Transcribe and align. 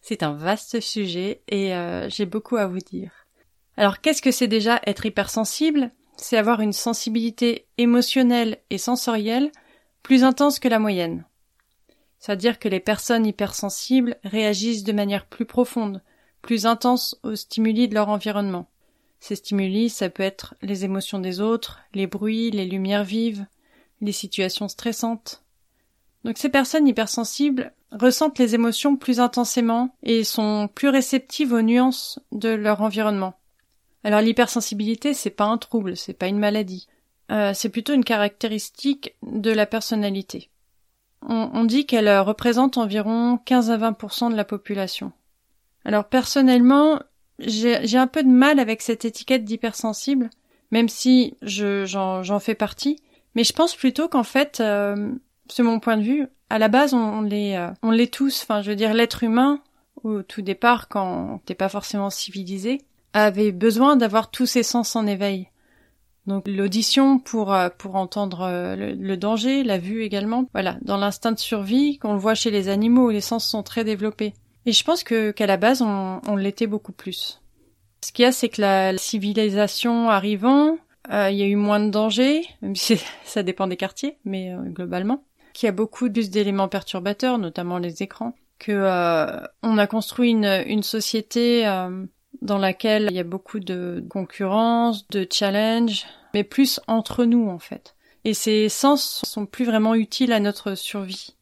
C'est 0.00 0.22
un 0.22 0.32
vaste 0.32 0.80
sujet 0.80 1.42
et 1.48 1.74
euh, 1.74 2.08
j'ai 2.08 2.26
beaucoup 2.26 2.56
à 2.56 2.66
vous 2.66 2.78
dire. 2.78 3.12
Alors 3.76 4.00
qu'est-ce 4.00 4.22
que 4.22 4.30
c'est 4.30 4.48
déjà 4.48 4.80
être 4.86 5.06
hypersensible? 5.06 5.92
C'est 6.16 6.36
avoir 6.36 6.60
une 6.60 6.72
sensibilité 6.72 7.66
émotionnelle 7.78 8.58
et 8.70 8.78
sensorielle 8.78 9.52
plus 10.02 10.24
intense 10.24 10.58
que 10.58 10.68
la 10.68 10.78
moyenne. 10.78 11.24
C'est-à-dire 12.18 12.58
que 12.58 12.68
les 12.68 12.80
personnes 12.80 13.26
hypersensibles 13.26 14.16
réagissent 14.24 14.84
de 14.84 14.92
manière 14.92 15.26
plus 15.26 15.46
profonde, 15.46 16.02
plus 16.42 16.66
intense 16.66 17.18
aux 17.22 17.36
stimuli 17.36 17.88
de 17.88 17.94
leur 17.94 18.08
environnement. 18.08 18.68
Ces 19.20 19.36
stimuli, 19.36 19.90
ça 19.90 20.10
peut 20.10 20.22
être 20.22 20.54
les 20.62 20.84
émotions 20.84 21.18
des 21.18 21.40
autres, 21.40 21.80
les 21.94 22.06
bruits, 22.06 22.50
les 22.50 22.66
lumières 22.66 23.04
vives, 23.04 23.46
les 24.00 24.12
situations 24.12 24.68
stressantes. 24.68 25.44
Donc 26.24 26.38
ces 26.38 26.48
personnes 26.48 26.88
hypersensibles 26.88 27.72
ressentent 27.92 28.38
les 28.38 28.54
émotions 28.54 28.96
plus 28.96 29.20
intensément 29.20 29.94
et 30.02 30.24
sont 30.24 30.68
plus 30.74 30.88
réceptives 30.88 31.52
aux 31.52 31.62
nuances 31.62 32.18
de 32.32 32.50
leur 32.50 32.82
environnement. 32.82 33.34
Alors 34.04 34.20
l'hypersensibilité, 34.20 35.14
c'est 35.14 35.30
pas 35.30 35.44
un 35.44 35.58
trouble, 35.58 35.96
c'est 35.96 36.14
pas 36.14 36.28
une 36.28 36.38
maladie. 36.38 36.86
Euh, 37.30 37.52
c'est 37.54 37.68
plutôt 37.68 37.92
une 37.92 38.04
caractéristique 38.04 39.16
de 39.22 39.50
la 39.50 39.66
personnalité. 39.66 40.50
On, 41.20 41.64
dit 41.64 41.84
qu'elle 41.84 42.08
représente 42.20 42.78
environ 42.78 43.38
15 43.44 43.72
à 43.72 43.76
20% 43.76 44.30
de 44.30 44.36
la 44.36 44.44
population. 44.44 45.10
Alors 45.84 46.04
personnellement, 46.04 47.00
j'ai 47.40 47.96
un 47.96 48.06
peu 48.06 48.22
de 48.22 48.28
mal 48.28 48.60
avec 48.60 48.82
cette 48.82 49.04
étiquette 49.04 49.44
d'hypersensible, 49.44 50.30
même 50.70 50.88
si 50.88 51.36
j'en 51.42 52.38
fais 52.38 52.54
partie. 52.54 53.02
Mais 53.34 53.42
je 53.42 53.52
pense 53.52 53.74
plutôt 53.74 54.08
qu'en 54.08 54.22
fait, 54.22 54.60
euh, 54.60 55.12
c'est 55.48 55.62
mon 55.62 55.80
point 55.80 55.96
de 55.96 56.02
vue, 56.02 56.26
à 56.50 56.58
la 56.58 56.68
base, 56.68 56.94
on, 56.94 57.22
les, 57.22 57.54
euh, 57.54 57.70
on 57.82 57.90
l'est 57.90 58.12
tous. 58.12 58.42
Enfin, 58.42 58.62
je 58.62 58.70
veux 58.70 58.76
dire, 58.76 58.94
l'être 58.94 59.22
humain, 59.22 59.60
au 60.02 60.22
tout 60.22 60.42
départ, 60.42 60.88
quand 60.88 61.40
t'es 61.44 61.54
pas 61.54 61.68
forcément 61.68 62.10
civilisé, 62.10 62.82
avait 63.12 63.52
besoin 63.52 63.96
d'avoir 63.96 64.30
tous 64.30 64.46
ses 64.46 64.62
sens 64.62 64.96
en 64.96 65.06
éveil. 65.06 65.48
Donc 66.26 66.46
l'audition 66.46 67.18
pour 67.18 67.54
euh, 67.54 67.70
pour 67.78 67.96
entendre 67.96 68.42
euh, 68.42 68.76
le, 68.76 69.16
danger, 69.16 69.64
la 69.64 69.78
vue 69.78 70.02
également. 70.02 70.44
Voilà, 70.52 70.76
dans 70.82 70.98
l'instinct 70.98 71.32
de 71.32 71.38
survie, 71.38 71.98
qu'on 71.98 72.12
le 72.12 72.18
voit 72.18 72.34
chez 72.34 72.50
les 72.50 72.68
animaux 72.68 73.10
les 73.10 73.22
sens 73.22 73.46
sont 73.46 73.62
très 73.62 73.82
développés. 73.82 74.34
Et 74.66 74.72
je 74.72 74.84
pense 74.84 75.04
que 75.04 75.30
qu'à 75.30 75.46
la 75.46 75.56
base, 75.56 75.80
on, 75.80 76.20
on 76.26 76.36
l'était 76.36 76.66
beaucoup 76.66 76.92
plus. 76.92 77.40
Ce 78.04 78.12
qu'il 78.12 78.24
y 78.24 78.26
a, 78.26 78.32
c'est 78.32 78.50
que 78.50 78.60
la 78.60 78.96
civilisation 78.98 80.10
arrivant, 80.10 80.76
il 81.10 81.34
y 81.34 81.42
a 81.42 81.46
eu 81.46 81.56
moins 81.56 81.80
de 81.80 81.90
dangers, 81.90 82.42
ça 83.24 83.42
dépend 83.42 83.66
des 83.66 83.78
quartiers, 83.78 84.18
mais 84.24 84.54
globalement 84.68 85.24
qu'il 85.58 85.66
y 85.66 85.68
a 85.68 85.72
beaucoup 85.72 86.08
plus 86.08 86.30
d'éléments 86.30 86.68
perturbateurs, 86.68 87.36
notamment 87.36 87.78
les 87.78 88.04
écrans, 88.04 88.36
que 88.60 88.70
euh, 88.70 89.40
on 89.64 89.76
a 89.76 89.88
construit 89.88 90.30
une, 90.30 90.62
une 90.66 90.84
société 90.84 91.66
euh, 91.66 92.06
dans 92.42 92.58
laquelle 92.58 93.08
il 93.10 93.16
y 93.16 93.18
a 93.18 93.24
beaucoup 93.24 93.58
de 93.58 94.04
concurrence, 94.08 95.08
de 95.08 95.26
challenge, 95.28 96.06
mais 96.32 96.44
plus 96.44 96.78
entre 96.86 97.24
nous 97.24 97.48
en 97.48 97.58
fait. 97.58 97.96
Et 98.24 98.34
ces 98.34 98.68
sens 98.68 99.22
sont 99.24 99.46
plus 99.46 99.64
vraiment 99.64 99.96
utiles 99.96 100.32
à 100.32 100.38
notre 100.38 100.76
survie. 100.76 101.34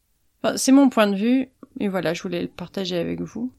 c'est 0.55 0.71
mon 0.71 0.89
point 0.89 1.07
de 1.07 1.15
vue, 1.15 1.49
et 1.79 1.87
voilà, 1.87 2.15
je 2.15 2.23
voulais 2.23 2.41
le 2.41 2.47
partager 2.47 2.97
avec 2.97 3.21
vous. 3.21 3.51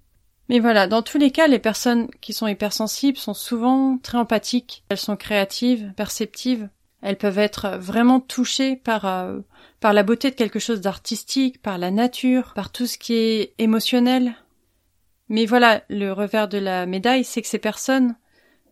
Mais 0.48 0.58
voilà, 0.58 0.88
dans 0.88 1.02
tous 1.02 1.18
les 1.18 1.30
cas, 1.30 1.46
les 1.46 1.60
personnes 1.60 2.08
qui 2.20 2.32
sont 2.32 2.48
hypersensibles 2.48 3.18
sont 3.18 3.34
souvent 3.34 3.96
très 3.98 4.18
empathiques, 4.18 4.82
elles 4.88 4.98
sont 4.98 5.16
créatives, 5.16 5.92
perceptives, 5.96 6.68
elles 7.02 7.18
peuvent 7.18 7.38
être 7.38 7.78
vraiment 7.78 8.20
touchées 8.20 8.76
par 8.76 9.04
euh, 9.06 9.40
par 9.80 9.92
la 9.92 10.02
beauté 10.02 10.30
de 10.30 10.34
quelque 10.34 10.58
chose 10.58 10.80
d'artistique, 10.80 11.62
par 11.62 11.78
la 11.78 11.90
nature, 11.90 12.52
par 12.54 12.72
tout 12.72 12.86
ce 12.86 12.98
qui 12.98 13.14
est 13.14 13.54
émotionnel. 13.58 14.34
Mais 15.28 15.46
voilà, 15.46 15.82
le 15.88 16.10
revers 16.12 16.48
de 16.48 16.58
la 16.58 16.86
médaille, 16.86 17.24
c'est 17.24 17.42
que 17.42 17.48
ces 17.48 17.58
personnes 17.58 18.16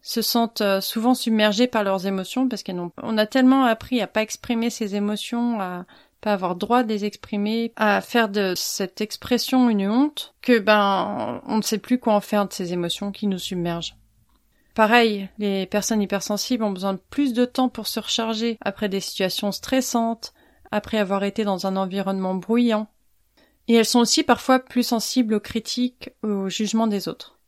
se 0.03 0.23
sentent 0.23 0.61
euh, 0.61 0.81
souvent 0.81 1.15
submergées 1.15 1.67
par 1.67 1.85
leurs 1.85 2.07
émotions 2.07 2.49
parce 2.49 2.63
qu'elles 2.63 2.77
n'ont 2.77 2.93
on 3.03 3.19
a 3.19 3.27
tellement 3.27 3.65
appris 3.65 4.01
à 4.01 4.07
pas 4.07 4.23
exprimer 4.23 4.71
ses 4.71 4.95
émotions, 4.95 5.61
à 5.61 5.85
pas 6.21 6.33
avoir 6.33 6.57
droit 6.57 6.83
de 6.83 6.89
les 6.89 7.05
exprimer, 7.05 7.73
à 7.77 8.01
faire 8.01 8.29
de 8.29 8.55
cette 8.57 9.01
expression 9.01 9.69
une 9.69 9.89
honte, 9.89 10.35
que 10.43 10.59
ben 10.59 11.43
on 11.47 11.57
ne 11.59 11.63
sait 11.63 11.79
plus 11.79 11.99
quoi 11.99 12.15
en 12.15 12.21
faire 12.21 12.47
de 12.47 12.53
ces 12.53 12.73
émotions 12.73 13.13
qui 13.13 13.27
nous 13.27 13.39
submergent. 13.39 13.97
Pareil, 14.77 15.31
les 15.39 15.65
personnes 15.65 16.03
hypersensibles 16.03 16.63
ont 16.63 16.71
besoin 16.71 16.93
de 16.93 17.01
plus 17.09 17.33
de 17.33 17.47
temps 17.47 17.71
pour 17.71 17.87
se 17.87 17.99
recharger 17.99 18.59
après 18.61 18.91
des 18.91 19.01
situations 19.01 19.51
stressantes, 19.51 20.35
après 20.71 20.99
avoir 20.99 21.25
été 21.25 21.45
dans 21.45 21.67
un 21.67 21.77
environnement 21.77 22.35
bruyant. 22.35 22.87
Et 23.69 23.75
elles 23.75 23.87
sont 23.87 24.01
aussi 24.01 24.23
parfois 24.23 24.59
plus 24.59 24.83
sensibles 24.83 25.33
aux 25.33 25.41
critiques, 25.41 26.11
aux 26.23 26.51
jugements 26.51 26.89
des 26.89 27.09
autres. 27.09 27.39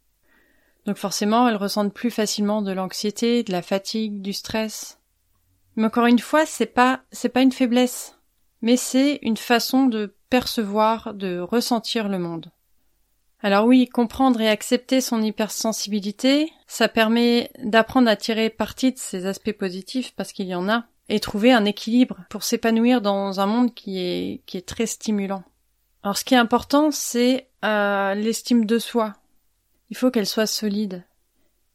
Donc 0.86 0.96
forcément, 0.96 1.46
elles 1.46 1.56
ressentent 1.56 1.92
plus 1.92 2.10
facilement 2.10 2.62
de 2.62 2.72
l'anxiété, 2.72 3.42
de 3.42 3.52
la 3.52 3.60
fatigue, 3.60 4.22
du 4.22 4.32
stress. 4.32 4.98
Mais 5.76 5.84
encore 5.84 6.06
une 6.06 6.20
fois, 6.20 6.46
c'est 6.46 6.64
pas, 6.64 7.02
c'est 7.12 7.28
pas 7.28 7.42
une 7.42 7.52
faiblesse, 7.52 8.18
mais 8.62 8.78
c'est 8.78 9.18
une 9.20 9.36
façon 9.36 9.84
de 9.84 10.16
percevoir, 10.30 11.12
de 11.12 11.40
ressentir 11.40 12.08
le 12.08 12.18
monde. 12.18 12.50
Alors 13.40 13.66
oui, 13.66 13.88
comprendre 13.88 14.40
et 14.40 14.48
accepter 14.48 15.00
son 15.00 15.22
hypersensibilité, 15.22 16.50
ça 16.66 16.88
permet 16.88 17.50
d'apprendre 17.62 18.08
à 18.08 18.16
tirer 18.16 18.50
parti 18.50 18.92
de 18.92 18.98
ses 18.98 19.26
aspects 19.26 19.52
positifs 19.52 20.12
parce 20.16 20.32
qu'il 20.32 20.46
y 20.46 20.54
en 20.56 20.68
a, 20.68 20.86
et 21.08 21.20
trouver 21.20 21.52
un 21.52 21.64
équilibre 21.64 22.18
pour 22.30 22.42
s'épanouir 22.42 23.00
dans 23.00 23.40
un 23.40 23.46
monde 23.46 23.74
qui 23.74 24.00
est, 24.00 24.42
qui 24.46 24.56
est 24.56 24.66
très 24.66 24.86
stimulant. 24.86 25.44
Alors 26.02 26.18
ce 26.18 26.24
qui 26.24 26.34
est 26.34 26.38
important, 26.38 26.90
c'est 26.90 27.48
euh, 27.64 28.14
l'estime 28.14 28.66
de 28.66 28.78
soi. 28.78 29.14
Il 29.90 29.96
faut 29.96 30.10
qu'elle 30.10 30.26
soit 30.26 30.46
solide. 30.46 31.04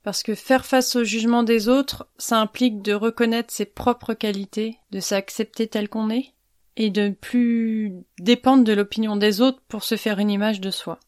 Parce 0.03 0.21
que 0.21 0.35
faire 0.35 0.65
face 0.65 0.97
au 0.97 1.05
jugement 1.05 1.43
des 1.43 1.69
autres, 1.69 2.07
ça 2.17 2.39
implique 2.39 2.81
de 2.81 2.93
reconnaître 2.93 3.53
ses 3.53 3.65
propres 3.65 4.13
qualités, 4.13 4.77
de 4.91 4.99
s'accepter 4.99 5.67
tel 5.67 5.87
qu'on 5.87 6.09
est, 6.09 6.33
et 6.75 6.89
de 6.89 7.03
ne 7.03 7.13
plus 7.13 7.93
dépendre 8.19 8.65
de 8.65 8.73
l'opinion 8.73 9.15
des 9.15 9.39
autres 9.39 9.61
pour 9.69 9.83
se 9.83 9.95
faire 9.95 10.19
une 10.19 10.29
image 10.29 10.59
de 10.59 10.71
soi 10.71 10.99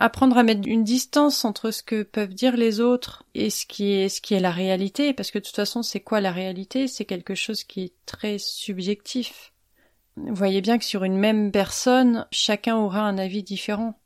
apprendre 0.00 0.38
à 0.38 0.42
mettre 0.42 0.66
une 0.66 0.82
distance 0.82 1.44
entre 1.44 1.70
ce 1.70 1.82
que 1.82 2.02
peuvent 2.02 2.32
dire 2.32 2.56
les 2.56 2.80
autres 2.80 3.24
et 3.34 3.50
ce 3.50 3.66
qui 3.66 3.92
est 3.92 4.08
ce 4.08 4.22
qui 4.22 4.32
est 4.32 4.40
la 4.40 4.50
réalité 4.50 5.12
parce 5.12 5.30
que 5.30 5.38
de 5.38 5.44
toute 5.44 5.54
façon 5.54 5.82
c'est 5.82 6.00
quoi 6.00 6.22
la 6.22 6.32
réalité? 6.32 6.88
C'est 6.88 7.04
quelque 7.04 7.34
chose 7.34 7.62
qui 7.64 7.82
est 7.82 7.92
très 8.06 8.38
subjectif. 8.38 9.52
Vous 10.16 10.34
voyez 10.34 10.62
bien 10.62 10.78
que 10.78 10.84
sur 10.86 11.04
une 11.04 11.18
même 11.18 11.52
personne 11.52 12.26
chacun 12.32 12.76
aura 12.76 13.02
un 13.02 13.18
avis 13.18 13.42
différent. 13.42 14.00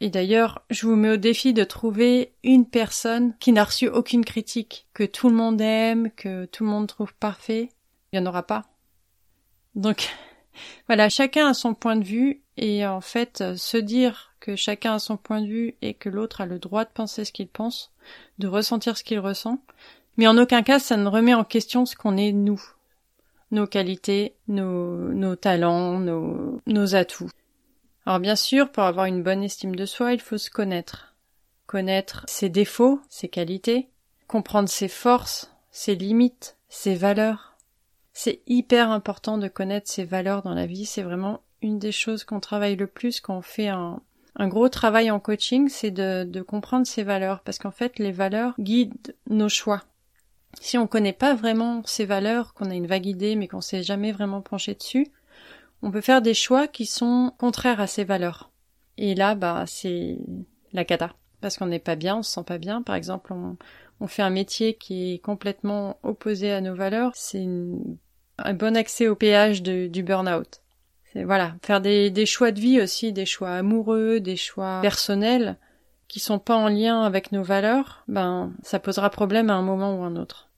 Et 0.00 0.08
d'ailleurs 0.08 0.64
je 0.70 0.86
vous 0.86 0.96
mets 0.96 1.10
au 1.10 1.16
défi 1.18 1.52
de 1.52 1.64
trouver 1.64 2.34
une 2.42 2.66
personne 2.66 3.36
qui 3.38 3.52
n'a 3.52 3.64
reçu 3.64 3.88
aucune 3.88 4.24
critique 4.24 4.86
que 4.94 5.04
tout 5.04 5.28
le 5.28 5.36
monde 5.36 5.60
aime 5.60 6.10
que 6.12 6.46
tout 6.46 6.64
le 6.64 6.70
monde 6.70 6.86
trouve 6.86 7.14
parfait. 7.14 7.68
Il 8.12 8.18
n'y 8.18 8.26
en 8.26 8.30
aura 8.30 8.46
pas. 8.46 8.64
Donc 9.74 10.08
voilà 10.86 11.10
chacun 11.10 11.48
a 11.48 11.54
son 11.54 11.74
point 11.74 11.96
de 11.96 12.04
vue 12.04 12.42
et 12.56 12.86
en 12.86 13.02
fait 13.02 13.44
se 13.56 13.76
dire 13.76 14.25
que 14.46 14.54
chacun 14.54 14.94
a 14.94 14.98
son 15.00 15.16
point 15.16 15.40
de 15.40 15.48
vue 15.48 15.74
et 15.82 15.92
que 15.92 16.08
l'autre 16.08 16.40
a 16.40 16.46
le 16.46 16.60
droit 16.60 16.84
de 16.84 16.90
penser 16.90 17.24
ce 17.24 17.32
qu'il 17.32 17.48
pense, 17.48 17.90
de 18.38 18.46
ressentir 18.46 18.96
ce 18.96 19.02
qu'il 19.02 19.18
ressent, 19.18 19.60
mais 20.16 20.28
en 20.28 20.38
aucun 20.38 20.62
cas 20.62 20.78
ça 20.78 20.96
ne 20.96 21.08
remet 21.08 21.34
en 21.34 21.42
question 21.42 21.84
ce 21.84 21.96
qu'on 21.96 22.16
est 22.16 22.30
nous, 22.30 22.62
nos 23.50 23.66
qualités, 23.66 24.36
nos, 24.46 25.12
nos 25.12 25.34
talents, 25.34 25.98
nos, 25.98 26.60
nos 26.68 26.94
atouts. 26.94 27.30
Alors 28.06 28.20
bien 28.20 28.36
sûr, 28.36 28.70
pour 28.70 28.84
avoir 28.84 29.06
une 29.06 29.24
bonne 29.24 29.42
estime 29.42 29.74
de 29.74 29.84
soi, 29.84 30.12
il 30.12 30.20
faut 30.20 30.38
se 30.38 30.48
connaître. 30.48 31.16
Connaître 31.66 32.24
ses 32.28 32.48
défauts, 32.48 33.00
ses 33.08 33.28
qualités, 33.28 33.88
comprendre 34.28 34.68
ses 34.68 34.86
forces, 34.86 35.50
ses 35.72 35.96
limites, 35.96 36.56
ses 36.68 36.94
valeurs. 36.94 37.56
C'est 38.12 38.42
hyper 38.46 38.92
important 38.92 39.38
de 39.38 39.48
connaître 39.48 39.90
ses 39.90 40.04
valeurs 40.04 40.42
dans 40.42 40.54
la 40.54 40.66
vie, 40.66 40.86
c'est 40.86 41.02
vraiment 41.02 41.40
une 41.62 41.80
des 41.80 41.90
choses 41.90 42.22
qu'on 42.22 42.38
travaille 42.38 42.76
le 42.76 42.86
plus 42.86 43.20
quand 43.20 43.38
on 43.38 43.42
fait 43.42 43.68
un, 43.68 44.00
un 44.38 44.48
gros 44.48 44.68
travail 44.68 45.10
en 45.10 45.18
coaching, 45.18 45.68
c'est 45.68 45.90
de, 45.90 46.42
comprendre 46.42 46.86
ces 46.86 47.02
valeurs, 47.02 47.40
parce 47.40 47.58
qu'en 47.58 47.70
fait, 47.70 47.98
les 47.98 48.12
valeurs 48.12 48.54
guident 48.58 49.14
nos 49.28 49.48
choix. 49.48 49.82
Si 50.60 50.78
on 50.78 50.86
connaît 50.86 51.12
pas 51.12 51.34
vraiment 51.34 51.82
ces 51.84 52.04
valeurs, 52.04 52.54
qu'on 52.54 52.70
a 52.70 52.74
une 52.74 52.86
vague 52.86 53.06
idée, 53.06 53.34
mais 53.34 53.48
qu'on 53.48 53.60
s'est 53.60 53.82
jamais 53.82 54.12
vraiment 54.12 54.42
penché 54.42 54.74
dessus, 54.74 55.06
on 55.82 55.90
peut 55.90 56.00
faire 56.00 56.22
des 56.22 56.34
choix 56.34 56.68
qui 56.68 56.86
sont 56.86 57.32
contraires 57.38 57.80
à 57.80 57.86
ces 57.86 58.04
valeurs. 58.04 58.50
Et 58.98 59.14
là, 59.14 59.34
bah, 59.34 59.64
c'est 59.66 60.18
la 60.72 60.84
cata. 60.84 61.14
parce 61.40 61.56
qu'on 61.56 61.66
n'est 61.66 61.78
pas 61.78 61.96
bien, 61.96 62.18
on 62.18 62.22
se 62.22 62.32
sent 62.32 62.44
pas 62.44 62.58
bien. 62.58 62.82
Par 62.82 62.94
exemple, 62.94 63.34
on 64.00 64.06
fait 64.06 64.22
un 64.22 64.30
métier 64.30 64.74
qui 64.74 65.14
est 65.14 65.18
complètement 65.18 65.98
opposé 66.02 66.52
à 66.52 66.60
nos 66.60 66.74
valeurs, 66.74 67.12
c'est 67.14 67.46
un 68.38 68.54
bon 68.54 68.76
accès 68.76 69.08
au 69.08 69.16
péage 69.16 69.62
du 69.62 70.02
burn-out. 70.02 70.60
Voilà, 71.24 71.54
faire 71.62 71.80
des, 71.80 72.26
choix 72.26 72.50
de 72.50 72.60
vie 72.60 72.80
aussi, 72.80 73.12
des 73.12 73.26
choix 73.26 73.50
amoureux, 73.50 74.20
des 74.20 74.36
choix 74.36 74.80
personnels 74.82 75.56
qui 76.08 76.20
sont 76.20 76.38
pas 76.38 76.56
en 76.56 76.68
lien 76.68 77.02
avec 77.02 77.32
nos 77.32 77.42
valeurs, 77.42 78.04
ben 78.06 78.52
ça 78.62 78.78
posera 78.78 79.10
problème 79.10 79.50
à 79.50 79.54
un 79.54 79.62
moment 79.62 79.98
ou 79.98 80.04
un 80.04 80.16
autre. 80.16 80.50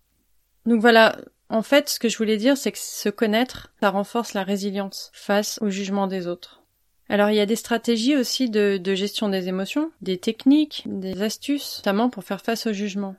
Donc 0.67 0.81
voilà, 0.81 1.17
en 1.49 1.63
fait, 1.63 1.89
ce 1.89 1.99
que 1.99 2.09
je 2.09 2.19
voulais 2.19 2.37
dire, 2.37 2.57
c'est 2.57 2.73
que 2.73 2.79
se 2.79 3.09
connaître, 3.09 3.73
ça 3.81 3.91
renforce 3.91 4.35
la 4.35 4.43
résilience 4.43 5.11
face 5.15 5.59
au 5.63 5.71
jugement 5.71 6.07
des 6.07 6.27
autres. 6.27 6.63
Alors 7.09 7.31
il 7.31 7.37
y 7.37 7.41
a 7.41 7.47
des 7.47 7.57
stratégies 7.57 8.17
aussi 8.17 8.51
de, 8.51 8.77
de 8.77 8.95
gestion 8.95 9.31
des 9.31 9.49
émotions, 9.49 9.91
des 10.03 10.19
techniques, 10.19 10.83
des 10.87 11.23
astuces, 11.23 11.79
notamment 11.79 12.11
pour 12.11 12.25
faire 12.25 12.43
face 12.43 12.67
au 12.67 12.73
jugement. 12.75 13.17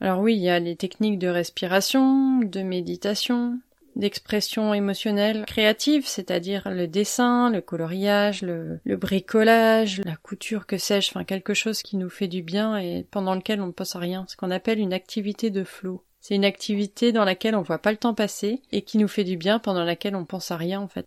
Alors 0.00 0.20
oui, 0.20 0.34
il 0.34 0.42
y 0.42 0.50
a 0.50 0.58
les 0.58 0.76
techniques 0.76 1.18
de 1.18 1.28
respiration, 1.28 2.40
de 2.40 2.60
méditation, 2.60 3.58
d'expression 3.96 4.74
émotionnelle 4.74 5.44
créative, 5.46 6.06
c'est-à-dire 6.06 6.62
le 6.70 6.86
dessin, 6.86 7.50
le 7.50 7.60
coloriage, 7.60 8.42
le, 8.42 8.80
bricolage, 8.96 10.02
la 10.04 10.16
couture, 10.16 10.66
que 10.66 10.78
sais-je, 10.78 11.10
enfin 11.10 11.24
quelque 11.24 11.54
chose 11.54 11.82
qui 11.82 11.96
nous 11.96 12.10
fait 12.10 12.28
du 12.28 12.42
bien 12.42 12.76
et 12.76 13.06
pendant 13.10 13.34
lequel 13.34 13.60
on 13.60 13.68
ne 13.68 13.72
pense 13.72 13.96
à 13.96 13.98
rien, 13.98 14.24
ce 14.28 14.36
qu'on 14.36 14.50
appelle 14.50 14.78
une 14.78 14.92
activité 14.92 15.50
de 15.50 15.64
flow. 15.64 16.04
C'est 16.20 16.34
une 16.34 16.44
activité 16.44 17.12
dans 17.12 17.24
laquelle 17.24 17.54
on 17.54 17.62
voit 17.62 17.78
pas 17.78 17.92
le 17.92 17.98
temps 17.98 18.14
passer 18.14 18.62
et 18.72 18.82
qui 18.82 18.98
nous 18.98 19.08
fait 19.08 19.24
du 19.24 19.36
bien 19.36 19.58
pendant 19.58 19.84
laquelle 19.84 20.16
on 20.16 20.24
pense 20.24 20.50
à 20.50 20.56
rien 20.56 20.80
en 20.80 20.88
fait. 20.88 21.06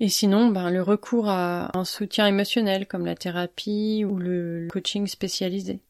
Et 0.00 0.08
sinon, 0.08 0.48
ben, 0.48 0.70
le 0.70 0.82
recours 0.82 1.28
à 1.28 1.76
un 1.76 1.84
soutien 1.84 2.26
émotionnel 2.26 2.86
comme 2.86 3.04
la 3.04 3.16
thérapie 3.16 4.04
ou 4.08 4.16
le 4.16 4.68
coaching 4.70 5.06
spécialisé. 5.06 5.80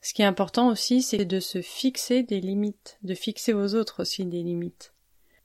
Ce 0.00 0.12
qui 0.12 0.22
est 0.22 0.26
important 0.26 0.68
aussi, 0.68 1.00
c'est 1.00 1.24
de 1.24 1.38
se 1.38 1.62
fixer 1.62 2.24
des 2.24 2.40
limites, 2.40 2.98
de 3.04 3.14
fixer 3.14 3.54
aux 3.54 3.76
autres 3.76 4.02
aussi 4.02 4.24
des 4.26 4.42
limites. 4.42 4.91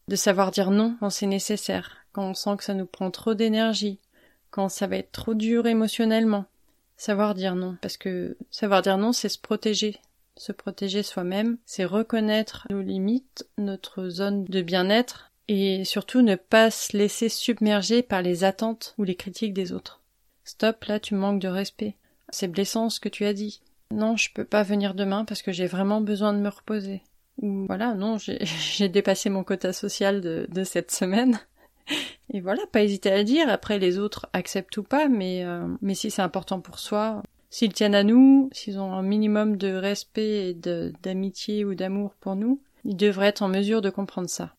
De 0.08 0.16
savoir 0.16 0.52
dire 0.52 0.72
non 0.72 0.96
quand 1.00 1.10
c'est 1.10 1.26
nécessaire, 1.26 1.98
quand 2.14 2.30
on 2.30 2.34
sent 2.34 2.58
que 2.58 2.64
ça 2.64 2.74
nous 2.74 2.86
prend 2.86 3.12
trop 3.12 3.34
d'énergie, 3.34 4.00
quand 4.52 4.70
ça 4.70 4.88
va 4.88 4.98
être 4.98 5.12
trop 5.12 5.34
dur 5.34 5.68
émotionnellement. 5.68 6.46
Savoir 6.96 7.36
dire 7.36 7.56
non, 7.56 7.78
parce 7.82 7.98
que 7.98 8.38
savoir 8.50 8.82
dire 8.82 8.98
non, 8.98 9.14
c'est 9.14 9.30
se 9.30 9.38
protéger, 9.38 10.00
se 10.36 10.52
protéger 10.52 11.04
soi-même, 11.04 11.58
c'est 11.66 11.86
reconnaître 11.86 12.66
nos 12.70 12.82
limites, 12.82 13.48
notre 13.58 14.10
zone 14.10 14.46
de 14.46 14.62
bien-être, 14.62 15.32
et 15.48 15.86
surtout 15.86 16.22
ne 16.22 16.36
pas 16.36 16.72
se 16.72 16.98
laisser 16.98 17.30
submerger 17.30 18.02
par 18.02 18.22
les 18.22 18.44
attentes 18.44 18.96
ou 18.98 19.04
les 19.04 19.16
critiques 19.16 19.54
des 19.54 19.74
autres. 19.74 20.02
Stop, 20.44 20.86
là 20.86 21.00
tu 21.00 21.14
manques 21.16 21.42
de 21.42 21.48
respect. 21.48 21.96
C'est 22.30 22.48
blessant 22.48 22.90
ce 22.90 23.00
que 23.00 23.10
tu 23.10 23.26
as 23.26 23.34
dit. 23.34 23.62
Non, 23.92 24.18
je 24.18 24.32
peux 24.34 24.44
pas 24.44 24.64
venir 24.64 24.96
demain 24.96 25.24
parce 25.24 25.42
que 25.42 25.52
j'ai 25.52 25.68
vraiment 25.68 26.02
besoin 26.02 26.34
de 26.34 26.40
me 26.40 26.50
reposer. 26.50 27.02
Ou 27.42 27.66
voilà, 27.68 27.94
non, 27.94 28.18
j'ai 28.20 28.90
dépassé 28.90 29.30
mon 29.30 29.44
quota 29.44 29.74
social 29.74 30.22
de, 30.22 30.48
de 30.50 30.64
cette 30.64 30.92
semaine. 30.92 31.40
Et 32.34 32.42
voilà, 32.42 32.62
pas 32.72 32.84
hésiter 32.84 33.12
à 33.12 33.18
le 33.18 33.24
dire. 33.24 33.50
Après, 33.50 33.80
les 33.80 34.00
autres 34.00 34.28
acceptent 34.34 34.78
ou 34.78 34.84
pas, 34.84 35.08
mais, 35.08 35.46
euh, 35.46 35.68
mais 35.82 35.96
si 35.96 36.12
c'est 36.12 36.22
important 36.22 36.60
pour 36.60 36.80
soi, 36.80 37.24
S'ils 37.50 37.74
tiennent 37.74 37.96
à 37.96 38.04
nous, 38.04 38.50
s'ils 38.52 38.80
ont 38.80 38.94
un 38.94 39.02
minimum 39.02 39.58
de 39.58 39.74
respect 39.74 40.50
et 40.50 40.54
d'amitié 40.54 41.64
ou 41.64 41.76
d'amour 41.76 42.14
pour 42.20 42.36
nous, 42.36 42.62
ils 42.84 42.98
devraient 42.98 43.28
être 43.28 43.42
en 43.42 43.48
mesure 43.48 43.82
de 43.82 43.90
comprendre 43.90 44.30
ça. 44.30 44.54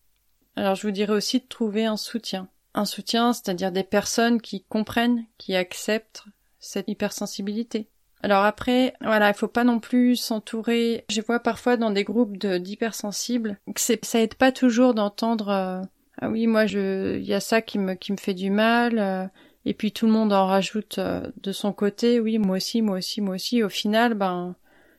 Alors 0.57 0.75
je 0.75 0.87
vous 0.87 0.93
dirais 0.93 1.13
aussi 1.13 1.41
de 1.41 1.47
trouver 1.47 1.85
un 1.85 1.97
soutien. 1.97 2.49
Un 2.75 2.85
soutien, 2.85 3.33
c'est-à-dire 3.33 3.73
des 3.73 3.85
personnes 3.85 4.41
qui 4.41 4.65
comprennent, 4.65 5.25
qui 5.37 5.55
acceptent 5.55 6.25
cette 6.59 6.89
hypersensibilité. 6.89 7.89
Alors 8.23 8.45
après, 8.45 8.95
voilà, 9.01 9.29
il 9.29 9.35
faut 9.35 9.49
pas 9.49 9.65
non 9.65 9.79
plus 9.79 10.17
s'entourer. 10.17 11.05
Je 11.09 11.21
vois 11.21 11.41
parfois 11.41 11.77
dans 11.77 11.91
des 11.91 12.05
groupes 12.05 12.37
d'hypersensibles 12.37 13.59
que 13.75 13.81
ça 13.81 14.21
aide 14.21 14.35
pas 14.35 14.53
toujours 14.53 14.95
d'entendre 14.95 15.49
euh, 15.49 15.81
ah 16.21 16.29
oui 16.29 16.49
moi 16.49 16.67
je 16.67 17.17
il 17.19 17.25
y 17.25 17.35
a 17.35 17.41
ça 17.41 17.63
qui 17.63 17.79
me 17.79 17.95
qui 17.95 18.13
me 18.13 18.17
fait 18.17 18.35
du 18.35 18.51
mal. 18.51 18.99
Euh, 18.99 19.27
et 19.65 19.75
puis 19.75 19.93
tout 19.93 20.07
le 20.07 20.13
monde 20.13 20.33
en 20.33 20.47
rajoute 20.47 20.99
euh, 20.99 21.31
de 21.43 21.53
son 21.53 21.73
côté, 21.73 22.21
oui, 22.21 22.39
moi 22.39 22.57
aussi, 22.57 22.81
moi 22.81 22.99
aussi, 22.99 23.21
moi 23.21 23.35
aussi. 23.35 23.63
Au 23.63 23.69
final, 23.69 24.15
ben, 24.15 24.55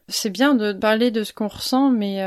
c'est 0.07 0.29
bien 0.29 0.53
de 0.53 0.73
parler 0.73 1.09
de 1.09 1.23
ce 1.23 1.33
qu'on 1.33 1.47
ressent, 1.47 1.89
mais 1.89 2.19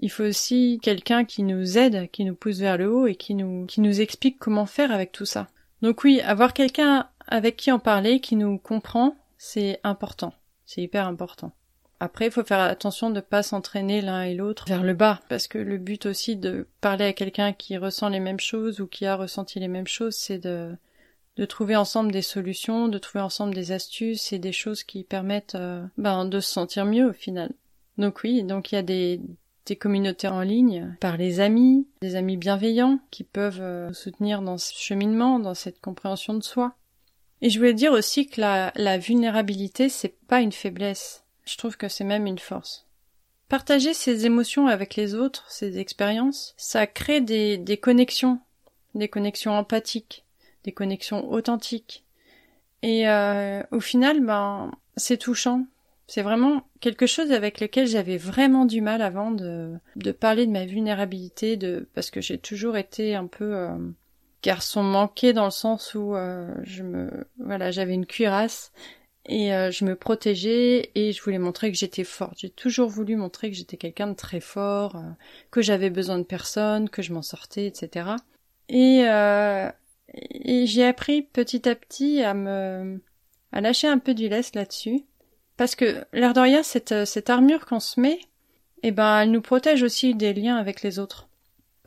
il 0.00 0.10
faut 0.10 0.24
aussi 0.24 0.80
quelqu'un 0.82 1.24
qui 1.24 1.44
nous 1.44 1.78
aide, 1.78 2.10
qui 2.10 2.24
nous 2.24 2.34
pousse 2.34 2.58
vers 2.58 2.78
le 2.78 2.90
haut 2.90 3.06
et 3.06 3.14
qui 3.14 3.34
nous, 3.34 3.66
qui 3.66 3.80
nous 3.80 4.00
explique 4.00 4.38
comment 4.38 4.66
faire 4.66 4.90
avec 4.92 5.12
tout 5.12 5.24
ça. 5.24 5.46
Donc 5.82 6.02
oui, 6.02 6.20
avoir 6.22 6.52
quelqu'un 6.52 7.06
avec 7.28 7.56
qui 7.56 7.70
en 7.70 7.78
parler, 7.78 8.18
qui 8.20 8.34
nous 8.34 8.58
comprend, 8.58 9.16
c'est 9.44 9.78
important. 9.84 10.32
C'est 10.64 10.80
hyper 10.80 11.06
important. 11.06 11.52
Après, 12.00 12.26
il 12.26 12.30
faut 12.30 12.44
faire 12.44 12.60
attention 12.60 13.10
de 13.10 13.16
ne 13.16 13.20
pas 13.20 13.42
s'entraîner 13.42 14.00
l'un 14.00 14.22
et 14.22 14.34
l'autre 14.34 14.64
vers 14.66 14.82
le 14.82 14.94
bas, 14.94 15.20
parce 15.28 15.48
que 15.48 15.58
le 15.58 15.76
but 15.76 16.06
aussi 16.06 16.36
de 16.36 16.66
parler 16.80 17.04
à 17.04 17.12
quelqu'un 17.12 17.52
qui 17.52 17.76
ressent 17.76 18.08
les 18.08 18.20
mêmes 18.20 18.40
choses 18.40 18.80
ou 18.80 18.86
qui 18.86 19.04
a 19.04 19.16
ressenti 19.16 19.60
les 19.60 19.68
mêmes 19.68 19.86
choses, 19.86 20.14
c'est 20.14 20.38
de 20.38 20.74
de 21.36 21.44
trouver 21.44 21.74
ensemble 21.74 22.12
des 22.12 22.22
solutions, 22.22 22.86
de 22.86 22.96
trouver 22.96 23.20
ensemble 23.22 23.54
des 23.54 23.72
astuces 23.72 24.32
et 24.32 24.38
des 24.38 24.52
choses 24.52 24.84
qui 24.84 25.02
permettent 25.02 25.56
euh, 25.56 25.84
ben, 25.98 26.26
de 26.26 26.38
se 26.38 26.52
sentir 26.52 26.84
mieux 26.84 27.08
au 27.08 27.12
final. 27.12 27.50
Donc 27.98 28.20
oui, 28.22 28.44
donc 28.44 28.70
il 28.70 28.76
y 28.76 28.78
a 28.78 28.82
des, 28.82 29.20
des 29.66 29.74
communautés 29.74 30.28
en 30.28 30.42
ligne 30.42 30.96
par 31.00 31.16
les 31.16 31.40
amis, 31.40 31.88
des 32.02 32.14
amis 32.14 32.36
bienveillants 32.36 33.00
qui 33.10 33.24
peuvent 33.24 33.60
euh, 33.60 33.92
soutenir 33.92 34.42
dans 34.42 34.58
ce 34.58 34.72
cheminement, 34.74 35.40
dans 35.40 35.54
cette 35.54 35.80
compréhension 35.80 36.34
de 36.34 36.42
soi. 36.44 36.76
Et 37.44 37.50
je 37.50 37.58
voulais 37.58 37.74
dire 37.74 37.92
aussi 37.92 38.26
que 38.26 38.40
la, 38.40 38.72
la 38.74 38.96
vulnérabilité, 38.98 39.88
c'est 39.88 40.16
pas 40.26 40.40
une 40.40 40.50
faiblesse. 40.50 41.22
Je 41.44 41.56
trouve 41.56 41.76
que 41.76 41.88
c'est 41.88 42.02
même 42.02 42.26
une 42.26 42.38
force. 42.38 42.86
Partager 43.48 43.92
ses 43.92 44.24
émotions 44.24 44.66
avec 44.66 44.96
les 44.96 45.14
autres, 45.14 45.44
ses 45.50 45.78
expériences, 45.78 46.54
ça 46.56 46.86
crée 46.86 47.20
des, 47.20 47.58
des 47.58 47.76
connexions, 47.76 48.40
des 48.94 49.08
connexions 49.08 49.52
empathiques 49.52 50.24
des 50.64 50.72
connexions 50.72 51.30
authentiques. 51.30 52.04
Et 52.82 53.08
euh, 53.08 53.62
au 53.70 53.80
final, 53.80 54.20
ben, 54.20 54.72
c'est 54.96 55.18
touchant. 55.18 55.66
C'est 56.06 56.22
vraiment 56.22 56.66
quelque 56.80 57.06
chose 57.06 57.32
avec 57.32 57.60
lequel 57.60 57.86
j'avais 57.86 58.18
vraiment 58.18 58.66
du 58.66 58.80
mal 58.80 59.00
avant 59.00 59.30
de, 59.30 59.72
de 59.96 60.12
parler 60.12 60.46
de 60.46 60.52
ma 60.52 60.66
vulnérabilité, 60.66 61.56
de 61.56 61.88
parce 61.94 62.10
que 62.10 62.20
j'ai 62.20 62.38
toujours 62.38 62.76
été 62.76 63.14
un 63.14 63.26
peu 63.26 63.54
euh, 63.54 63.76
garçon 64.44 64.82
manqué 64.82 65.32
dans 65.32 65.46
le 65.46 65.50
sens 65.50 65.94
où 65.94 66.14
euh, 66.14 66.54
je 66.62 66.82
me 66.82 67.26
voilà 67.38 67.70
j'avais 67.70 67.94
une 67.94 68.06
cuirasse 68.06 68.72
et 69.26 69.48
je 69.72 69.86
me 69.86 69.96
protégeais 69.96 70.90
et 70.94 71.12
je 71.12 71.22
voulais 71.22 71.38
montrer 71.38 71.72
que 71.72 71.78
j'étais 71.78 72.04
forte. 72.04 72.34
J'ai 72.36 72.50
toujours 72.50 72.90
voulu 72.90 73.16
montrer 73.16 73.50
que 73.50 73.56
j'étais 73.56 73.78
quelqu'un 73.78 74.08
de 74.08 74.14
très 74.14 74.40
fort, 74.40 75.02
que 75.50 75.62
j'avais 75.62 75.88
besoin 75.88 76.18
de 76.18 76.24
personne, 76.24 76.90
que 76.90 77.00
je 77.00 77.14
m'en 77.14 77.22
sortais, 77.22 77.66
etc. 77.66 78.10
Et 78.68 79.02
et 80.14 80.66
j'ai 80.66 80.84
appris 80.84 81.22
petit 81.22 81.68
à 81.68 81.74
petit 81.74 82.22
à 82.22 82.34
me, 82.34 83.00
à 83.52 83.60
lâcher 83.60 83.88
un 83.88 83.98
peu 83.98 84.14
du 84.14 84.28
lest 84.28 84.54
là-dessus. 84.54 85.04
Parce 85.56 85.76
que, 85.76 86.04
l'air 86.12 86.34
de 86.34 86.40
rien, 86.40 86.62
cette, 86.62 87.04
cette 87.04 87.30
armure 87.30 87.66
qu'on 87.66 87.80
se 87.80 88.00
met, 88.00 88.18
eh 88.82 88.90
ben, 88.90 89.20
elle 89.20 89.30
nous 89.30 89.40
protège 89.40 89.82
aussi 89.82 90.14
des 90.14 90.34
liens 90.34 90.56
avec 90.56 90.82
les 90.82 90.98
autres. 90.98 91.28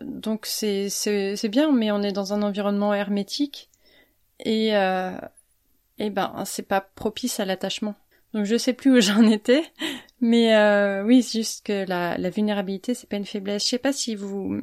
Donc 0.02 0.46
c'est, 0.46 0.90
c'est, 0.90 1.36
c'est 1.36 1.50
bien, 1.50 1.72
mais 1.72 1.92
on 1.92 2.02
est 2.04 2.12
dans 2.12 2.34
un 2.34 2.42
environnement 2.42 2.94
hermétique 2.94 3.70
et, 4.40 4.76
euh, 4.76 5.18
eh 5.98 6.10
ben, 6.10 6.44
c'est 6.46 6.68
pas 6.68 6.82
propice 6.82 7.40
à 7.40 7.46
l'attachement. 7.46 7.96
Donc 8.34 8.46
je 8.46 8.58
sais 8.58 8.74
plus 8.74 8.98
où 8.98 9.02
j'en 9.02 9.24
étais, 9.24 9.64
mais 10.22 10.56
euh, 10.56 11.04
oui, 11.04 11.24
c'est 11.24 11.40
juste 11.40 11.66
que 11.66 11.88
la, 11.88 12.18
la 12.18 12.30
vulnérabilité, 12.30 12.94
c'est 12.94 13.10
pas 13.10 13.18
une 13.18 13.26
faiblesse. 13.26 13.64
Je 13.64 13.70
sais 13.70 13.78
pas 13.80 13.94
si 13.94 14.16
vous, 14.16 14.62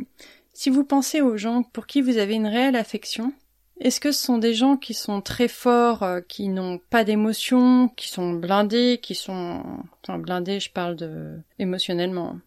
si 0.53 0.71
vous 0.71 0.85
pensez 0.85 1.21
aux 1.21 1.37
gens 1.37 1.63
pour 1.63 1.87
qui 1.87 2.01
vous 2.01 2.19
avez 2.19 2.35
une 2.35 2.47
réelle 2.47 2.77
affection, 2.77 3.33
est-ce 3.81 4.01
que 4.01 4.13
ce 4.13 4.23
sont 4.23 4.39
des 4.39 4.55
gens 4.55 4.77
qui 4.77 4.95
sont 4.95 5.21
très 5.21 5.49
forts, 5.49 6.05
euh, 6.05 6.21
qui 6.21 6.49
n'ont 6.49 6.79
pas 6.79 7.03
d'émotions, 7.05 7.89
qui 7.89 8.09
sont 8.09 8.33
blindés, 8.33 9.01
qui 9.03 9.17
sont... 9.17 9.63
Enfin, 10.03 10.19
blindés, 10.19 10.61
je 10.61 10.71
parle 10.71 10.95
de... 10.95 11.41
émotionnellement. 11.59 12.39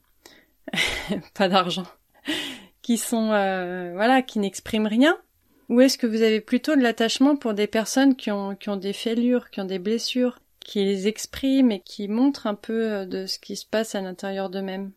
pas 1.34 1.50
d'argent. 1.50 1.86
Qui 2.88 2.98
sont... 2.98 3.34
Euh, 3.34 3.91
voilà, 3.96 4.22
qui 4.22 4.39
n'expriment 4.39 4.88
rien? 4.88 5.17
Ou 5.67 5.82
est-ce 5.82 5.98
que 5.98 6.08
vous 6.08 6.22
avez 6.22 6.39
plutôt 6.39 6.74
de 6.74 6.82
l'attachement 6.82 7.36
pour 7.36 7.53
des 7.53 7.67
personnes 7.67 8.15
qui 8.15 8.32
ont, 8.32 8.56
qui 8.56 8.70
ont 8.70 8.77
des 8.77 8.94
fêlures, 8.94 9.50
qui 9.50 9.60
ont 9.60 9.65
des 9.65 9.77
blessures, 9.77 10.39
qui 10.62 10.86
les 10.86 11.10
expriment 11.10 11.74
et 11.74 11.82
qui 11.82 12.08
montrent 12.08 12.48
un 12.48 12.56
peu 12.56 12.94
euh, 12.94 13.06
de 13.06 13.25
ce 13.25 13.39
qui 13.39 13.58
se 13.58 13.65
passe 13.65 13.94
à 13.94 14.00
l'intérieur 14.00 14.50
d'eux-mêmes? 14.50 14.94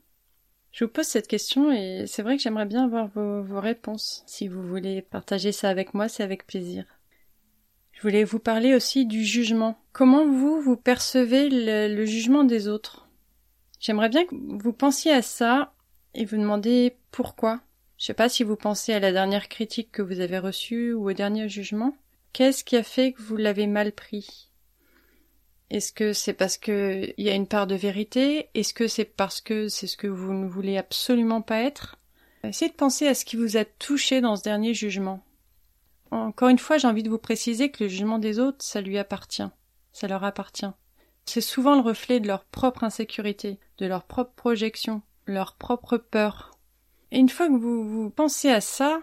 Je 0.70 0.84
vous 0.84 0.90
pose 0.92 1.04
cette 1.06 1.26
question 1.26 1.72
et 1.72 2.04
c'est 2.06 2.22
vrai 2.22 2.36
que 2.36 2.44
j'aimerais 2.44 2.64
bien 2.64 2.84
avoir 2.84 3.08
vos, 3.08 3.58
réponses. 3.58 4.22
Si 4.24 4.46
vous 4.46 4.62
voulez 4.62 5.02
partager 5.02 5.50
ça 5.50 5.68
avec 5.68 5.92
moi, 5.92 6.06
c'est 6.06 6.22
avec 6.22 6.46
plaisir. 6.46 6.84
Je 7.90 8.02
voulais 8.02 8.22
vous 8.22 8.38
parler 8.38 8.72
aussi 8.72 9.04
du 9.04 9.24
jugement. 9.24 9.76
Comment 9.92 10.28
vous, 10.28 10.60
vous 10.60 10.76
percevez 10.76 11.48
le, 11.50 12.04
jugement 12.04 12.44
des 12.44 12.68
autres? 12.68 13.08
J'aimerais 13.80 14.10
bien 14.10 14.24
que 14.26 14.36
vous 14.62 14.72
pensiez 14.72 15.10
à 15.10 15.22
ça 15.22 15.72
et 16.14 16.24
vous 16.24 16.36
demandez 16.36 16.96
pourquoi. 17.10 17.60
Je 18.00 18.06
sais 18.06 18.14
pas 18.14 18.30
si 18.30 18.44
vous 18.44 18.56
pensez 18.56 18.94
à 18.94 18.98
la 18.98 19.12
dernière 19.12 19.50
critique 19.50 19.92
que 19.92 20.00
vous 20.00 20.20
avez 20.20 20.38
reçue 20.38 20.94
ou 20.94 21.10
au 21.10 21.12
dernier 21.12 21.50
jugement. 21.50 21.94
Qu'est-ce 22.32 22.64
qui 22.64 22.78
a 22.78 22.82
fait 22.82 23.12
que 23.12 23.20
vous 23.20 23.36
l'avez 23.36 23.66
mal 23.66 23.92
pris? 23.92 24.48
Est-ce 25.68 25.92
que 25.92 26.14
c'est 26.14 26.32
parce 26.32 26.56
que 26.56 27.12
il 27.18 27.24
y 27.26 27.28
a 27.28 27.34
une 27.34 27.46
part 27.46 27.66
de 27.66 27.74
vérité? 27.74 28.48
Est-ce 28.54 28.72
que 28.72 28.88
c'est 28.88 29.04
parce 29.04 29.42
que 29.42 29.68
c'est 29.68 29.86
ce 29.86 29.98
que 29.98 30.06
vous 30.06 30.32
ne 30.32 30.48
voulez 30.48 30.78
absolument 30.78 31.42
pas 31.42 31.60
être? 31.60 31.96
Essayez 32.42 32.70
de 32.70 32.76
penser 32.76 33.06
à 33.06 33.14
ce 33.14 33.26
qui 33.26 33.36
vous 33.36 33.58
a 33.58 33.66
touché 33.66 34.22
dans 34.22 34.34
ce 34.34 34.44
dernier 34.44 34.72
jugement. 34.72 35.22
Encore 36.10 36.48
une 36.48 36.58
fois, 36.58 36.78
j'ai 36.78 36.88
envie 36.88 37.02
de 37.02 37.10
vous 37.10 37.18
préciser 37.18 37.70
que 37.70 37.84
le 37.84 37.90
jugement 37.90 38.18
des 38.18 38.38
autres, 38.38 38.64
ça 38.64 38.80
lui 38.80 38.96
appartient. 38.96 39.50
Ça 39.92 40.08
leur 40.08 40.24
appartient. 40.24 40.72
C'est 41.26 41.42
souvent 41.42 41.74
le 41.74 41.82
reflet 41.82 42.18
de 42.18 42.28
leur 42.28 42.46
propre 42.46 42.82
insécurité, 42.82 43.60
de 43.76 43.84
leur 43.84 44.04
propre 44.04 44.32
projection, 44.36 45.02
leur 45.26 45.56
propre 45.56 45.98
peur. 45.98 46.49
Et 47.12 47.18
une 47.18 47.28
fois 47.28 47.48
que 47.48 47.56
vous, 47.56 47.88
vous 47.88 48.10
pensez 48.10 48.50
à 48.50 48.60
ça, 48.60 49.00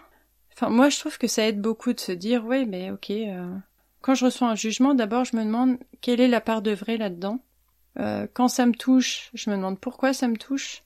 enfin 0.52 0.70
moi 0.70 0.88
je 0.88 0.98
trouve 0.98 1.18
que 1.18 1.26
ça 1.26 1.46
aide 1.46 1.60
beaucoup 1.60 1.92
de 1.92 2.00
se 2.00 2.12
dire 2.12 2.44
oui 2.46 2.66
mais 2.66 2.90
ok 2.90 3.10
euh, 3.10 3.54
quand 4.00 4.14
je 4.14 4.24
reçois 4.24 4.48
un 4.48 4.54
jugement 4.54 4.94
d'abord 4.94 5.24
je 5.24 5.36
me 5.36 5.44
demande 5.44 5.78
quelle 6.00 6.20
est 6.20 6.28
la 6.28 6.40
part 6.40 6.62
de 6.62 6.72
vrai 6.72 6.96
là-dedans. 6.96 7.40
Euh, 7.98 8.26
quand 8.32 8.48
ça 8.48 8.66
me 8.66 8.74
touche, 8.74 9.30
je 9.34 9.50
me 9.50 9.56
demande 9.56 9.80
pourquoi 9.80 10.12
ça 10.12 10.28
me 10.28 10.36
touche. 10.36 10.84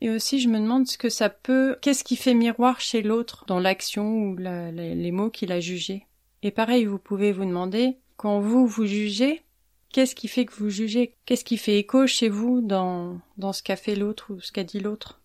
Et 0.00 0.10
aussi, 0.10 0.40
je 0.40 0.48
me 0.48 0.58
demande 0.58 0.86
ce 0.86 0.98
que 0.98 1.08
ça 1.08 1.28
peut, 1.28 1.76
qu'est-ce 1.80 2.04
qui 2.04 2.16
fait 2.16 2.34
miroir 2.34 2.80
chez 2.80 3.02
l'autre 3.02 3.44
dans 3.46 3.60
l'action 3.60 4.16
ou 4.18 4.36
les 4.36 5.12
mots 5.12 5.30
qu'il 5.30 5.52
a 5.52 5.60
jugés. 5.60 6.06
Et 6.42 6.50
pareil, 6.50 6.86
vous 6.86 6.98
pouvez 6.98 7.32
vous 7.32 7.44
demander, 7.44 7.98
quand 8.16 8.40
vous 8.40 8.66
vous 8.66 8.84
jugez, 8.84 9.42
qu'est-ce 9.92 10.16
qui 10.16 10.26
fait 10.26 10.44
que 10.44 10.54
vous 10.54 10.70
jugez? 10.70 11.14
Qu'est-ce 11.24 11.44
qui 11.44 11.56
fait 11.56 11.78
écho 11.78 12.08
chez 12.08 12.28
vous 12.28 12.60
dans, 12.60 13.20
dans 13.36 13.52
ce 13.52 13.62
qu'a 13.62 13.76
fait 13.76 13.94
l'autre 13.94 14.32
ou 14.32 14.40
ce 14.40 14.50
qu'a 14.50 14.64
dit 14.64 14.80
l'autre? 14.80 15.21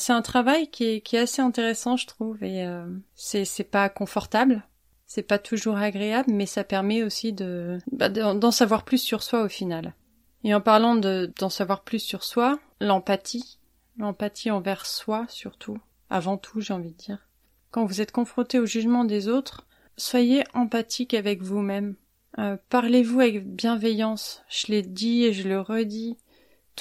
C'est 0.00 0.14
un 0.14 0.22
travail 0.22 0.70
qui 0.70 0.84
est, 0.84 1.14
assez 1.14 1.42
intéressant, 1.42 1.98
je 1.98 2.06
trouve, 2.06 2.42
et 2.42 2.64
euh, 2.64 2.86
c'est, 3.14 3.44
c'est 3.44 3.64
pas 3.64 3.90
confortable, 3.90 4.66
c'est 5.04 5.22
pas 5.22 5.38
toujours 5.38 5.76
agréable, 5.76 6.32
mais 6.32 6.46
ça 6.46 6.64
permet 6.64 7.02
aussi 7.02 7.34
de, 7.34 7.76
bah, 7.92 8.08
d'en 8.08 8.50
savoir 8.50 8.86
plus 8.86 8.96
sur 8.96 9.22
soi 9.22 9.42
au 9.42 9.48
final. 9.48 9.94
Et 10.42 10.54
en 10.54 10.62
parlant 10.62 10.96
de, 10.96 11.30
d'en 11.38 11.50
savoir 11.50 11.82
plus 11.82 11.98
sur 11.98 12.24
soi, 12.24 12.58
l'empathie, 12.80 13.58
l'empathie 13.98 14.50
envers 14.50 14.86
soi 14.86 15.26
surtout, 15.28 15.76
avant 16.08 16.38
tout 16.38 16.62
j'ai 16.62 16.72
envie 16.72 16.92
de 16.92 16.96
dire. 16.96 17.28
Quand 17.70 17.84
vous 17.84 18.00
êtes 18.00 18.10
confronté 18.10 18.58
au 18.58 18.64
jugement 18.64 19.04
des 19.04 19.28
autres, 19.28 19.66
soyez 19.98 20.44
empathique 20.54 21.12
avec 21.12 21.42
vous-même. 21.42 21.94
Euh, 22.38 22.56
parlez-vous 22.70 23.20
avec 23.20 23.46
bienveillance. 23.46 24.44
Je 24.48 24.68
l'ai 24.68 24.80
dit 24.80 25.24
et 25.24 25.34
je 25.34 25.46
le 25.46 25.60
redis. 25.60 26.16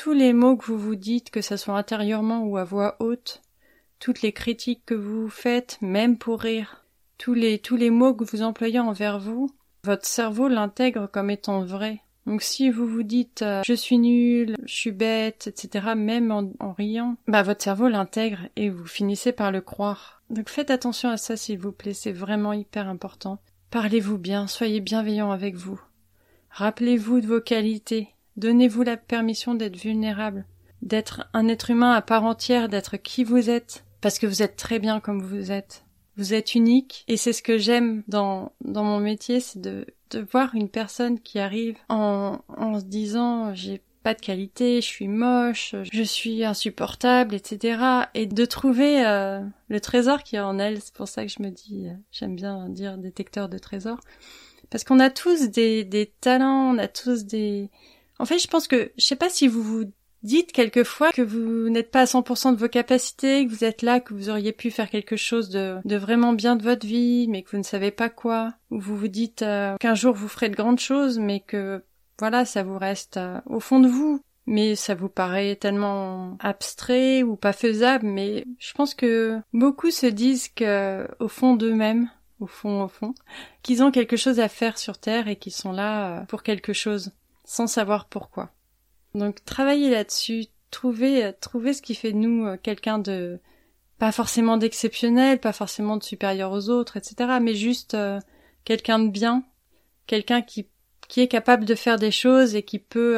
Tous 0.01 0.13
les 0.13 0.31
mots 0.31 0.55
que 0.55 0.65
vous 0.65 0.77
vous 0.77 0.95
dites, 0.95 1.29
que 1.29 1.41
ce 1.41 1.57
soit 1.57 1.77
intérieurement 1.77 2.43
ou 2.43 2.55
à 2.55 2.63
voix 2.63 2.95
haute, 3.01 3.41
toutes 3.99 4.21
les 4.21 4.31
critiques 4.31 4.85
que 4.85 4.95
vous 4.95 5.27
faites, 5.27 5.77
même 5.81 6.17
pour 6.17 6.39
rire, 6.39 6.85
tous 7.17 7.33
les, 7.33 7.59
tous 7.59 7.75
les 7.75 7.89
mots 7.89 8.13
que 8.13 8.23
vous 8.23 8.41
employez 8.41 8.79
envers 8.79 9.19
vous, 9.19 9.51
votre 9.83 10.05
cerveau 10.05 10.47
l'intègre 10.47 11.09
comme 11.11 11.29
étant 11.29 11.65
vrai. 11.65 11.99
Donc 12.25 12.43
si 12.43 12.69
vous 12.69 12.87
vous 12.87 13.03
dites 13.03 13.41
euh, 13.41 13.61
je 13.65 13.73
suis 13.73 13.97
nul, 13.97 14.55
je 14.65 14.73
suis 14.73 14.93
bête, 14.93 15.47
etc., 15.47 15.87
même 15.97 16.31
en, 16.31 16.71
riant, 16.71 17.17
bah 17.27 17.43
votre 17.43 17.61
cerveau 17.61 17.89
l'intègre 17.89 18.47
et 18.55 18.69
vous 18.69 18.87
finissez 18.87 19.33
par 19.33 19.51
le 19.51 19.59
croire. 19.59 20.21
Donc 20.29 20.47
faites 20.47 20.71
attention 20.71 21.09
à 21.09 21.17
ça 21.17 21.35
s'il 21.35 21.59
vous 21.59 21.73
plaît, 21.73 21.93
c'est 21.93 22.13
vraiment 22.13 22.53
hyper 22.53 22.87
important. 22.87 23.39
Parlez-vous 23.69 24.17
bien, 24.17 24.47
soyez 24.47 24.79
bienveillant 24.79 25.31
avec 25.31 25.57
vous. 25.57 25.81
Rappelez-vous 26.51 27.19
de 27.19 27.27
vos 27.27 27.41
qualités, 27.41 28.07
donnez-vous 28.39 28.83
la 28.83 28.97
permission 28.97 29.53
d'être 29.53 29.77
vulnérable, 29.77 30.45
d'être 30.81 31.27
un 31.33 31.47
être 31.47 31.69
humain 31.69 31.91
à 31.91 32.01
part 32.01 32.23
entière, 32.23 32.69
d'être 32.69 32.97
qui 32.97 33.23
vous 33.23 33.49
êtes, 33.49 33.85
parce 34.01 34.17
que 34.17 34.27
vous 34.27 34.41
êtes 34.41 34.55
très 34.55 34.79
bien 34.79 34.99
comme 34.99 35.21
vous 35.21 35.51
êtes. 35.51 35.85
Vous 36.17 36.33
êtes 36.33 36.55
unique 36.55 37.05
et 37.07 37.15
c'est 37.15 37.31
ce 37.31 37.43
que 37.43 37.57
j'aime 37.57 38.03
dans, 38.07 38.51
dans 38.61 38.83
mon 38.83 38.99
métier, 38.99 39.39
c'est 39.39 39.61
de, 39.61 39.85
de 40.09 40.19
voir 40.19 40.53
une 40.53 40.69
personne 40.69 41.19
qui 41.19 41.39
arrive 41.39 41.77
en, 41.87 42.39
en 42.49 42.79
se 42.79 42.85
disant 42.85 43.53
j'ai 43.53 43.81
pas 44.03 44.13
de 44.13 44.21
qualité, 44.21 44.81
je 44.81 44.87
suis 44.87 45.07
moche, 45.07 45.75
je 45.91 46.03
suis 46.03 46.43
insupportable, 46.43 47.35
etc. 47.35 47.81
Et 48.13 48.25
de 48.25 48.45
trouver 48.45 49.05
euh, 49.05 49.41
le 49.67 49.79
trésor 49.79 50.23
qui 50.23 50.35
est 50.35 50.41
en 50.41 50.59
elle. 50.59 50.81
C'est 50.81 50.93
pour 50.93 51.07
ça 51.07 51.25
que 51.25 51.31
je 51.31 51.41
me 51.41 51.49
dis, 51.49 51.87
euh, 51.87 51.93
j'aime 52.11 52.35
bien 52.35 52.69
dire 52.69 52.97
détecteur 52.97 53.49
de 53.49 53.57
trésors. 53.57 53.99
Parce 54.69 54.83
qu'on 54.83 54.99
a 54.99 55.09
tous 55.09 55.49
des, 55.49 55.83
des 55.83 56.11
talents, 56.21 56.73
on 56.73 56.77
a 56.77 56.87
tous 56.87 57.25
des... 57.25 57.69
En 58.19 58.25
fait, 58.25 58.39
je 58.39 58.47
pense 58.47 58.67
que, 58.67 58.91
je 58.97 59.05
sais 59.05 59.15
pas 59.15 59.29
si 59.29 59.47
vous 59.47 59.63
vous 59.63 59.85
Dites 60.21 60.51
quelquefois 60.51 61.13
que 61.13 61.21
vous 61.21 61.69
n'êtes 61.69 61.91
pas 61.91 62.01
à 62.01 62.05
100% 62.05 62.53
de 62.53 62.59
vos 62.59 62.67
capacités, 62.67 63.45
que 63.45 63.51
vous 63.51 63.63
êtes 63.63 63.81
là, 63.81 64.01
que 64.01 64.13
vous 64.13 64.29
auriez 64.29 64.51
pu 64.51 64.69
faire 64.69 64.89
quelque 64.89 65.15
chose 65.15 65.49
de, 65.49 65.79
vraiment 65.85 66.33
bien 66.33 66.57
de 66.57 66.63
votre 66.63 66.85
vie, 66.85 67.27
mais 67.29 67.41
que 67.41 67.51
vous 67.51 67.57
ne 67.57 67.63
savez 67.63 67.91
pas 67.91 68.09
quoi. 68.09 68.53
Ou 68.69 68.81
vous 68.81 68.97
vous 68.97 69.07
dites 69.07 69.43
euh, 69.43 69.77
qu'un 69.77 69.95
jour 69.95 70.13
vous 70.13 70.27
ferez 70.27 70.49
de 70.49 70.57
grandes 70.57 70.79
choses, 70.79 71.19
mais 71.19 71.39
que 71.39 71.81
voilà, 72.19 72.43
ça 72.43 72.63
vous 72.63 72.77
reste 72.77 73.15
euh, 73.15 73.39
au 73.45 73.61
fond 73.61 73.79
de 73.79 73.87
vous. 73.87 74.19
Mais 74.45 74.75
ça 74.75 74.95
vous 74.95 75.09
paraît 75.09 75.55
tellement 75.55 76.35
abstrait 76.39 77.21
ou 77.21 77.35
pas 77.35 77.53
faisable, 77.53 78.07
mais 78.07 78.45
je 78.57 78.73
pense 78.73 78.95
que 78.95 79.39
beaucoup 79.53 79.91
se 79.91 80.07
disent 80.07 80.49
que 80.49 81.07
au 81.19 81.27
fond 81.27 81.55
d'eux-mêmes, 81.55 82.09
au 82.39 82.47
fond, 82.47 82.83
au 82.83 82.87
fond, 82.87 83.13
qu'ils 83.61 83.83
ont 83.83 83.91
quelque 83.91 84.17
chose 84.17 84.39
à 84.39 84.49
faire 84.49 84.77
sur 84.77 84.97
Terre 84.97 85.27
et 85.27 85.35
qu'ils 85.35 85.53
sont 85.53 85.71
là 85.71 86.21
euh, 86.21 86.25
pour 86.25 86.43
quelque 86.43 86.73
chose, 86.73 87.11
sans 87.49 87.65
savoir 87.65 88.05
pourquoi. 88.05 88.51
Donc 89.15 89.43
travailler 89.43 89.89
là-dessus, 89.89 90.45
trouver 90.69 91.25
euh, 91.25 91.31
trouver 91.41 91.73
ce 91.73 91.81
qui 91.81 91.95
fait 91.95 92.11
de 92.11 92.17
nous 92.17 92.45
euh, 92.45 92.57
quelqu'un 92.61 92.99
de 92.99 93.39
pas 93.97 94.11
forcément 94.11 94.55
d'exceptionnel, 94.57 95.39
pas 95.39 95.51
forcément 95.51 95.97
de 95.97 96.03
supérieur 96.03 96.51
aux 96.51 96.69
autres, 96.69 96.95
etc. 96.95 97.39
Mais 97.41 97.55
juste 97.55 97.95
euh, 97.95 98.19
quelqu'un 98.65 98.99
de 98.99 99.09
bien, 99.09 99.43
quelqu'un 100.05 100.43
qui 100.43 100.67
qui 101.07 101.21
est 101.21 101.27
capable 101.27 101.65
de 101.65 101.73
faire 101.73 101.97
des 101.97 102.11
choses 102.11 102.53
et 102.53 102.61
qui 102.61 102.77
peut 102.77 103.17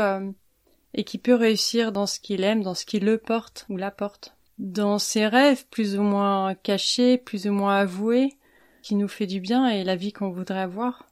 et 0.93 1.03
qui 1.03 1.17
peut 1.17 1.35
réussir 1.35 1.91
dans 1.91 2.05
ce 2.05 2.21
qu'il 2.21 2.45
aime, 2.45 2.63
dans 2.63 2.73
ce 2.73 2.85
qui 2.85 3.01
le 3.01 3.17
porte 3.17 3.65
ou 3.67 3.75
la 3.75 3.91
porte, 3.91 4.37
dans 4.59 4.97
ses 4.97 5.27
rêves 5.27 5.65
plus 5.69 5.97
ou 5.97 6.03
moins 6.03 6.55
cachés, 6.55 7.17
plus 7.17 7.47
ou 7.47 7.51
moins 7.51 7.75
avoués, 7.75 8.37
qui 8.81 8.95
nous 8.95 9.09
fait 9.09 9.27
du 9.27 9.41
bien 9.41 9.67
et 9.67 9.83
la 9.83 9.97
vie 9.97 10.13
qu'on 10.13 10.29
voudrait 10.29 10.61
avoir. 10.61 11.05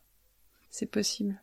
C'est 0.69 0.89
possible. 0.89 1.41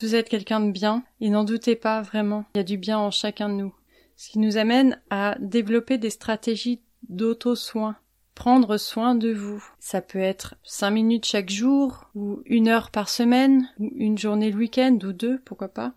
Vous 0.00 0.14
êtes 0.14 0.28
quelqu'un 0.28 0.60
de 0.60 0.70
bien, 0.70 1.04
et 1.20 1.30
n'en 1.30 1.44
doutez 1.44 1.76
pas 1.76 2.02
vraiment, 2.02 2.44
il 2.54 2.58
y 2.58 2.60
a 2.60 2.64
du 2.64 2.76
bien 2.76 2.98
en 2.98 3.10
chacun 3.10 3.48
de 3.48 3.54
nous. 3.54 3.74
Ce 4.16 4.28
qui 4.28 4.38
nous 4.38 4.56
amène 4.56 5.00
à 5.10 5.36
développer 5.40 5.98
des 5.98 6.10
stratégies 6.10 6.80
d'auto-soin. 7.08 7.96
Prendre 8.34 8.76
soin 8.76 9.14
de 9.14 9.32
vous. 9.32 9.64
Ça 9.78 10.00
peut 10.00 10.18
être 10.18 10.56
cinq 10.64 10.90
minutes 10.90 11.26
chaque 11.26 11.50
jour, 11.50 12.10
ou 12.14 12.42
une 12.46 12.68
heure 12.68 12.90
par 12.90 13.08
semaine, 13.08 13.68
ou 13.78 13.90
une 13.94 14.18
journée 14.18 14.50
le 14.50 14.58
week-end, 14.58 14.98
ou 15.04 15.12
deux, 15.12 15.38
pourquoi 15.44 15.68
pas. 15.68 15.94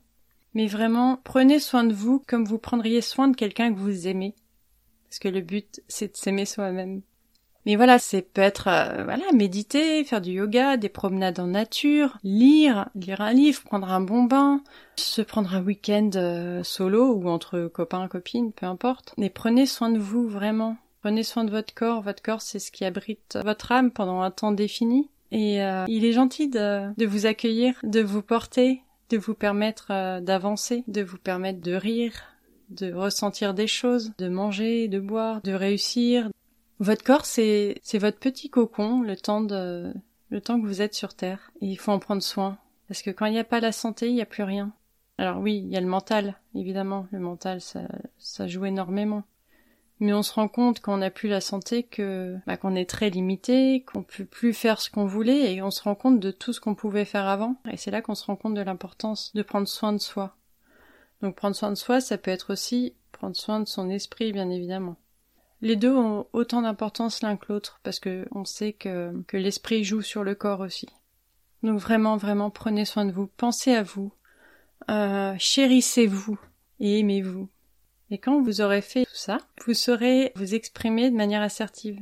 Mais 0.54 0.68
vraiment, 0.68 1.20
prenez 1.24 1.60
soin 1.60 1.84
de 1.84 1.94
vous 1.94 2.24
comme 2.28 2.46
vous 2.46 2.60
prendriez 2.60 3.02
soin 3.02 3.28
de 3.28 3.36
quelqu'un 3.36 3.74
que 3.74 3.80
vous 3.80 4.08
aimez. 4.08 4.36
Parce 5.10 5.20
que 5.20 5.28
le 5.28 5.42
but, 5.42 5.82
c'est 5.88 6.12
de 6.12 6.18
s'aimer 6.18 6.46
soi-même. 6.46 7.02
Mais 7.68 7.76
voilà, 7.76 8.00
c'est 8.00 8.22
peut 8.22 8.42
être 8.42 8.70
euh, 8.70 9.04
voilà, 9.04 9.26
méditer, 9.34 10.06
faire 10.06 10.22
du 10.22 10.32
yoga, 10.32 10.78
des 10.78 10.88
promenades 10.88 11.42
en 11.42 11.48
nature, 11.48 12.18
lire, 12.24 12.88
lire 12.96 13.20
un 13.20 13.34
livre, 13.34 13.62
prendre 13.64 13.92
un 13.92 14.00
bon 14.00 14.24
bain, 14.24 14.62
se 14.96 15.22
prendre 15.22 15.54
un 15.54 15.62
week-end 15.62 16.12
euh, 16.16 16.64
solo 16.64 17.14
ou 17.14 17.28
entre 17.28 17.68
copains, 17.68 18.08
copines, 18.08 18.54
peu 18.54 18.66
importe. 18.68 19.14
Mais 19.18 19.30
prenez 19.30 19.66
soin 19.66 19.90
de 19.90 20.00
vous 20.00 20.30
vraiment. 20.30 20.78
Prenez 21.02 21.24
soin 21.24 21.44
de 21.44 21.52
votre 21.52 21.74
corps. 21.74 22.02
Votre 22.02 22.24
corps, 22.24 22.42
c'est 22.42 22.60
ce 22.60 22.72
qui 22.72 22.86
abrite 22.86 23.38
votre 23.44 23.74
âme 23.74 23.92
pendant 23.92 24.22
un 24.22 24.32
temps 24.32 24.54
défini. 24.54 25.10
Et 25.34 25.62
euh, 25.62 25.84
il 25.90 26.06
est 26.06 26.14
gentil 26.14 26.48
de 26.48 27.06
vous 27.06 27.26
accueillir, 27.26 27.74
de 27.84 28.00
vous 28.00 28.22
porter, 28.22 28.82
de 29.10 29.18
vous 29.18 29.34
permettre 29.34 30.22
d'avancer, 30.22 30.86
de 30.88 31.02
vous 31.02 31.18
permettre 31.18 31.60
de 31.60 31.74
rire, 31.74 32.14
de 32.70 32.94
ressentir 32.94 33.54
des 33.54 33.68
choses, 33.68 34.14
de 34.18 34.30
manger, 34.30 34.88
de 34.88 35.00
boire, 35.02 35.42
de 35.42 35.52
réussir, 35.52 36.30
votre 36.80 37.04
corps, 37.04 37.26
c'est, 37.26 37.80
votre 37.94 38.20
petit 38.20 38.50
cocon, 38.50 39.02
le 39.02 39.16
temps 39.16 39.42
de, 39.42 39.94
le 40.30 40.42
temps 40.42 40.60
que 40.62 40.68
vous 40.68 40.82
êtes 40.82 40.94
sur 40.94 41.14
Terre. 41.14 41.52
Et 41.62 41.68
il 41.68 41.78
faut 41.78 41.92
en 41.92 42.00
prendre 42.00 42.22
soin. 42.22 42.58
Parce 42.88 43.02
que 43.02 43.10
quand 43.10 43.26
il 43.26 43.34
n'y 43.34 43.40
a 43.40 43.44
pas 43.44 43.60
la 43.60 43.72
santé, 43.72 44.08
il 44.08 44.16
n'y 44.16 44.22
a 44.22 44.28
plus 44.28 44.44
rien. 44.44 44.74
Alors 45.18 45.40
oui, 45.40 45.58
il 45.58 45.72
y 45.72 45.78
a 45.78 45.82
le 45.82 45.88
mental, 45.88 46.36
évidemment. 46.54 47.08
Le 47.12 47.20
mental, 47.20 47.62
ça, 47.62 47.82
ça 48.18 48.48
joue 48.48 48.66
énormément. 48.66 49.24
Mais 50.00 50.14
on 50.14 50.22
se 50.22 50.34
rend 50.34 50.48
compte 50.48 50.80
quand 50.80 50.94
on 50.94 50.98
n'a 50.98 51.10
plus 51.10 51.28
la 51.28 51.42
santé 51.42 51.82
que, 51.82 52.38
bah, 52.46 52.56
qu'on 52.56 52.76
est 52.76 52.88
très 52.88 53.10
limité, 53.10 53.84
qu'on 53.84 54.04
peut 54.04 54.26
plus 54.26 54.54
faire 54.54 54.80
ce 54.80 54.92
qu'on 54.92 55.08
voulait 55.08 55.56
et 55.56 55.64
on 55.64 55.72
se 55.72 55.82
rend 55.82 55.96
compte 55.96 56.20
de 56.20 56.30
tout 56.30 56.54
ce 56.54 56.62
qu'on 56.62 56.76
pouvait 56.76 57.06
faire 57.06 57.28
avant. 57.28 57.56
Et 57.72 57.78
c'est 57.78 57.90
là 57.90 58.04
qu'on 58.04 58.14
se 58.14 58.26
rend 58.26 58.36
compte 58.36 58.54
de 58.54 58.62
l'importance 58.62 59.34
de 59.34 59.42
prendre 59.42 59.68
soin 59.68 59.94
de 59.94 59.98
soi. 59.98 60.36
Donc 61.24 61.36
prendre 61.36 61.56
soin 61.56 61.72
de 61.72 61.76
soi, 61.76 62.00
ça 62.00 62.20
peut 62.20 62.30
être 62.30 62.54
aussi 62.54 62.94
prendre 63.12 63.36
soin 63.36 63.60
de 63.60 63.68
son 63.68 63.90
esprit, 63.90 64.32
bien 64.32 64.52
évidemment. 64.52 64.98
Les 65.62 65.76
deux 65.76 65.96
ont 65.96 66.28
autant 66.34 66.62
d'importance 66.62 67.22
l'un 67.22 67.36
que 67.36 67.52
l'autre 67.52 67.80
parce 67.84 68.00
que 68.00 68.28
on 68.32 68.46
sait 68.46 68.74
que, 68.74 69.24
l'esprit 69.34 69.84
joue 69.84 70.02
sur 70.02 70.24
le 70.24 70.36
corps 70.36 70.60
aussi. 70.60 70.88
Donc 71.64 71.80
vraiment, 71.80 72.18
vraiment, 72.18 72.52
prenez 72.52 72.86
soin 72.86 73.06
de 73.06 73.12
vous, 73.12 73.28
pensez 73.38 73.74
à 73.74 73.82
vous, 73.82 74.12
euh, 74.90 75.34
chérissez-vous 75.40 76.38
et 76.80 77.00
aimez-vous. 77.00 77.50
Et 78.12 78.20
quand 78.20 78.42
vous 78.42 78.62
aurez 78.62 78.82
fait 78.82 79.06
tout 79.06 79.16
ça, 79.16 79.40
vous 79.66 79.74
saurez 79.74 80.32
vous 80.36 80.54
exprimer 80.54 81.10
de 81.10 81.16
manière 81.16 81.42
assertive, 81.42 82.02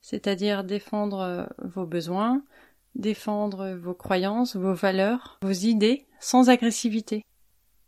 c'est-à-dire 0.00 0.62
défendre 0.62 1.20
euh, 1.20 1.44
vos 1.58 1.86
besoins, 1.86 2.42
défendre 2.94 3.72
vos 3.72 3.94
croyances, 3.94 4.54
vos 4.56 4.74
valeurs, 4.74 5.38
vos 5.42 5.50
idées, 5.50 6.06
sans 6.20 6.48
agressivité. 6.48 7.24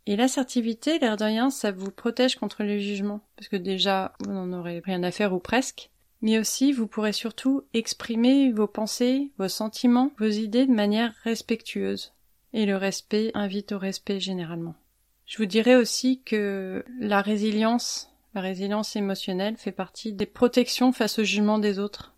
Et 0.05 0.15
l'assertivité, 0.15 0.99
l'air 0.99 1.15
de 1.17 1.23
rien, 1.23 1.49
ça 1.49 1.71
vous 1.71 1.91
protège 1.91 2.35
contre 2.35 2.63
les 2.63 2.81
jugements. 2.81 3.21
Parce 3.37 3.47
que 3.47 3.55
déjà, 3.55 4.13
vous 4.19 4.31
n'en 4.31 4.51
aurez 4.51 4.81
rien 4.83 5.01
à 5.03 5.11
faire 5.11 5.33
ou 5.33 5.39
presque. 5.39 5.89
Mais 6.21 6.39
aussi, 6.39 6.71
vous 6.71 6.87
pourrez 6.87 7.13
surtout 7.13 7.63
exprimer 7.73 8.51
vos 8.51 8.67
pensées, 8.67 9.31
vos 9.37 9.47
sentiments, 9.47 10.11
vos 10.17 10.27
idées 10.27 10.65
de 10.65 10.71
manière 10.71 11.13
respectueuse. 11.23 12.13
Et 12.53 12.65
le 12.65 12.77
respect 12.77 13.31
invite 13.33 13.71
au 13.71 13.79
respect 13.79 14.19
généralement. 14.19 14.75
Je 15.25 15.37
vous 15.37 15.45
dirais 15.45 15.75
aussi 15.75 16.21
que 16.21 16.85
la 16.99 17.21
résilience, 17.21 18.09
la 18.35 18.41
résilience 18.41 18.95
émotionnelle 18.95 19.57
fait 19.57 19.71
partie 19.71 20.13
des 20.13 20.25
protections 20.25 20.91
face 20.91 21.19
au 21.19 21.23
jugement 21.23 21.59
des 21.59 21.79
autres. 21.79 22.12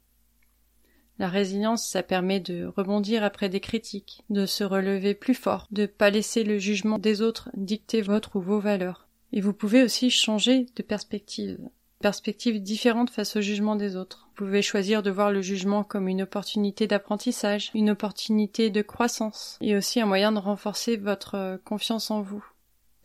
La 1.17 1.29
résilience, 1.29 1.87
ça 1.87 2.03
permet 2.03 2.39
de 2.39 2.65
rebondir 2.65 3.23
après 3.23 3.47
des 3.47 3.61
critiques, 3.61 4.23
de 4.29 4.45
se 4.45 4.63
relever 4.63 5.13
plus 5.13 5.33
fort, 5.33 5.67
de 5.71 5.85
pas 5.85 6.09
laisser 6.09 6.43
le 6.43 6.59
jugement 6.59 6.99
des 6.99 7.21
autres 7.21 7.49
dicter 7.55 8.01
votre 8.01 8.35
ou 8.35 8.41
vos 8.41 8.59
valeurs. 8.59 9.07
Et 9.31 9.41
vous 9.41 9.53
pouvez 9.53 9.83
aussi 9.83 10.09
changer 10.09 10.65
de 10.75 10.83
perspective. 10.83 11.57
Perspective 11.99 12.61
différente 12.61 13.09
face 13.09 13.37
au 13.37 13.41
jugement 13.41 13.77
des 13.77 13.95
autres. 13.95 14.27
Vous 14.37 14.45
pouvez 14.45 14.61
choisir 14.61 15.01
de 15.01 15.09
voir 15.09 15.31
le 15.31 15.41
jugement 15.41 15.83
comme 15.83 16.09
une 16.09 16.23
opportunité 16.23 16.87
d'apprentissage, 16.87 17.71
une 17.73 17.89
opportunité 17.89 18.69
de 18.69 18.81
croissance, 18.81 19.57
et 19.61 19.75
aussi 19.77 20.01
un 20.01 20.05
moyen 20.05 20.33
de 20.33 20.39
renforcer 20.39 20.97
votre 20.97 21.59
confiance 21.63 22.11
en 22.11 22.21
vous. 22.21 22.45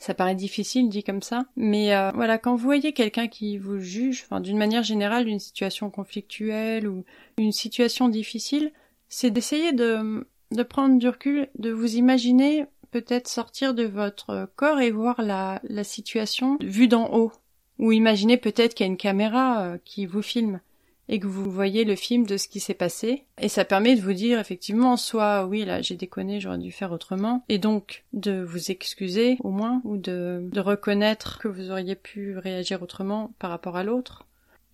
Ça 0.00 0.14
paraît 0.14 0.34
difficile 0.34 0.88
dit 0.88 1.04
comme 1.04 1.20
ça, 1.20 1.44
mais 1.56 1.94
euh, 1.94 2.10
voilà, 2.14 2.38
quand 2.38 2.56
vous 2.56 2.64
voyez 2.64 2.94
quelqu'un 2.94 3.28
qui 3.28 3.58
vous 3.58 3.78
juge, 3.80 4.22
enfin 4.24 4.40
d'une 4.40 4.56
manière 4.56 4.82
générale, 4.82 5.28
une 5.28 5.38
situation 5.38 5.90
conflictuelle 5.90 6.88
ou 6.88 7.04
une 7.36 7.52
situation 7.52 8.08
difficile, 8.08 8.72
c'est 9.10 9.30
d'essayer 9.30 9.72
de, 9.72 10.26
de 10.52 10.62
prendre 10.62 10.98
du 10.98 11.06
recul, 11.06 11.50
de 11.58 11.70
vous 11.70 11.96
imaginer 11.96 12.64
peut-être 12.92 13.28
sortir 13.28 13.74
de 13.74 13.84
votre 13.84 14.48
corps 14.56 14.80
et 14.80 14.90
voir 14.90 15.20
la, 15.20 15.60
la 15.64 15.84
situation 15.84 16.56
vue 16.62 16.88
d'en 16.88 17.12
haut, 17.12 17.32
ou 17.78 17.92
imaginer 17.92 18.38
peut-être 18.38 18.72
qu'il 18.72 18.86
y 18.86 18.88
a 18.88 18.92
une 18.92 18.96
caméra 18.96 19.60
euh, 19.60 19.78
qui 19.84 20.06
vous 20.06 20.22
filme 20.22 20.60
et 21.10 21.18
que 21.18 21.26
vous 21.26 21.50
voyez 21.50 21.84
le 21.84 21.96
film 21.96 22.24
de 22.24 22.36
ce 22.36 22.48
qui 22.48 22.60
s'est 22.60 22.72
passé. 22.72 23.24
Et 23.38 23.48
ça 23.48 23.64
permet 23.66 23.96
de 23.96 24.00
vous 24.00 24.12
dire 24.14 24.38
effectivement 24.38 24.96
soit 24.96 25.44
oui 25.44 25.64
là 25.64 25.82
j'ai 25.82 25.96
déconné, 25.96 26.40
j'aurais 26.40 26.58
dû 26.58 26.72
faire 26.72 26.92
autrement. 26.92 27.44
Et 27.48 27.58
donc 27.58 28.04
de 28.14 28.40
vous 28.40 28.70
excuser 28.70 29.36
au 29.40 29.50
moins 29.50 29.82
ou 29.84 29.96
de, 29.98 30.48
reconnaître 30.56 31.38
que 31.40 31.48
vous 31.48 31.70
auriez 31.70 31.96
pu 31.96 32.38
réagir 32.38 32.82
autrement 32.82 33.32
par 33.38 33.50
rapport 33.50 33.76
à 33.76 33.82
l'autre. 33.82 34.26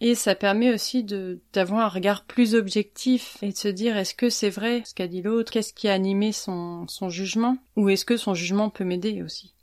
Et 0.03 0.15
ça 0.15 0.35
permet 0.35 0.75
aussi 0.75 1.05
d'avoir 1.55 1.87
un 1.87 1.89
regard 1.89 2.25
plus 2.25 2.55
objectif 2.55 3.39
et 3.41 3.53
de 3.53 3.57
se 3.57 3.69
dire 3.69 3.97
est-ce 3.97 4.15
que 4.15 4.29
c'est 4.29 4.51
vrai 4.51 4.83
ce 4.85 4.93
qu'a 4.93 5.07
dit 5.07 5.23
l'autre, 5.23 5.51
qu'est-ce 5.51 5.73
qui 5.73 5.89
a 5.89 5.95
animé 5.95 6.33
son 6.33 6.87
jugement, 7.09 7.57
ou 7.77 7.89
est-ce 7.89 8.05
que 8.05 8.19
son 8.19 8.35
jugement 8.35 8.69
peut 8.69 8.85
m'aider 8.85 9.23
aussi? 9.23 9.55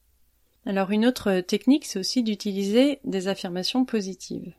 Alors 0.65 0.89
une 0.89 1.05
autre 1.05 1.41
technique, 1.41 1.85
c'est 1.85 1.99
aussi 1.99 2.23
d'utiliser 2.23 2.99
des 3.03 3.27
affirmations 3.27 3.85
positives. 3.85 4.53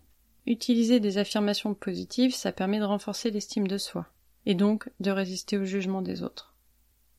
Utiliser 0.47 1.01
des 1.01 1.19
affirmations 1.19 1.75
positives, 1.75 2.35
ça 2.35 2.53
permet 2.53 2.79
de 2.79 2.85
renforcer 2.85 3.31
l'estime 3.31 3.67
de 3.67 3.79
soi, 3.79 4.07
et 4.47 4.55
donc 4.55 4.89
de 5.01 5.11
résister 5.11 5.57
au 5.57 5.65
jugement 5.65 6.03
des 6.03 6.23
autres. 6.23 6.55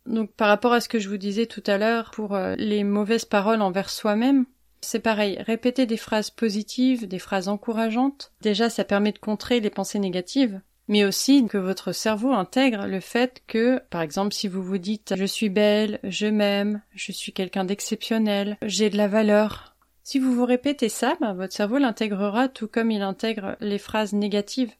Donc 0.05 0.31
par 0.33 0.47
rapport 0.47 0.73
à 0.73 0.81
ce 0.81 0.89
que 0.89 0.99
je 0.99 1.09
vous 1.09 1.17
disais 1.17 1.47
tout 1.47 1.63
à 1.65 1.77
l'heure 1.77 2.11
pour 2.11 2.35
euh, 2.35 2.55
les 2.57 2.83
mauvaises 2.83 3.25
paroles 3.25 3.61
envers 3.61 3.89
soi-même, 3.89 4.45
c'est 4.81 4.99
pareil, 4.99 5.41
répéter 5.41 5.87
des 5.87 5.97
phrases 5.97 6.29
positives, 6.29 7.07
des 7.07 7.17
phrases 7.17 7.47
encourageantes, 7.47 8.31
déjà 8.41 8.69
ça 8.69 8.83
permet 8.83 9.11
de 9.11 9.17
contrer 9.17 9.59
les 9.59 9.71
pensées 9.71 9.97
négatives, 9.97 10.61
mais 10.87 11.05
aussi 11.05 11.47
que 11.47 11.57
votre 11.57 11.91
cerveau 11.91 12.33
intègre 12.33 12.85
le 12.85 12.99
fait 12.99 13.41
que, 13.47 13.81
par 13.89 14.01
exemple, 14.01 14.33
si 14.33 14.47
vous 14.47 14.61
vous 14.61 14.77
dites 14.77 15.15
je 15.17 15.25
suis 15.25 15.49
belle, 15.49 15.99
je 16.03 16.27
m'aime, 16.27 16.81
je 16.93 17.11
suis 17.11 17.33
quelqu'un 17.33 17.65
d'exceptionnel, 17.65 18.57
j'ai 18.61 18.91
de 18.91 18.97
la 18.97 19.07
valeur, 19.07 19.74
si 20.05 20.19
vous 20.19 20.35
vous 20.35 20.45
répétez 20.45 20.87
ça, 20.87 21.17
bah, 21.19 21.33
votre 21.33 21.51
cerveau 21.51 21.79
l'intégrera 21.79 22.47
tout 22.47 22.67
comme 22.67 22.91
il 22.91 23.01
intègre 23.01 23.57
les 23.59 23.79
phrases 23.79 24.13
négatives. 24.13 24.71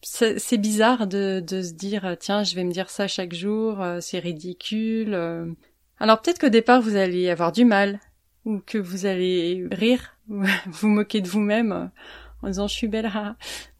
C'est 0.00 0.56
bizarre 0.56 1.06
de, 1.06 1.44
de, 1.46 1.60
se 1.60 1.74
dire 1.74 2.16
tiens 2.18 2.44
je 2.44 2.54
vais 2.54 2.64
me 2.64 2.72
dire 2.72 2.88
ça 2.88 3.06
chaque 3.06 3.34
jour, 3.34 3.82
euh, 3.82 3.98
c'est 4.00 4.18
ridicule. 4.18 5.12
Euh. 5.12 5.52
Alors 5.98 6.22
peut-être 6.22 6.38
qu'au 6.40 6.48
départ 6.48 6.80
vous 6.80 6.96
allez 6.96 7.28
avoir 7.28 7.52
du 7.52 7.66
mal 7.66 8.00
ou 8.46 8.60
que 8.64 8.78
vous 8.78 9.04
allez 9.04 9.68
rire, 9.70 10.16
vous 10.28 10.88
moquer 10.88 11.20
de 11.20 11.28
vous-même 11.28 11.72
euh, 11.72 11.84
en 12.40 12.46
disant 12.46 12.66
je 12.66 12.74
suis 12.74 12.88
belle. 12.88 13.12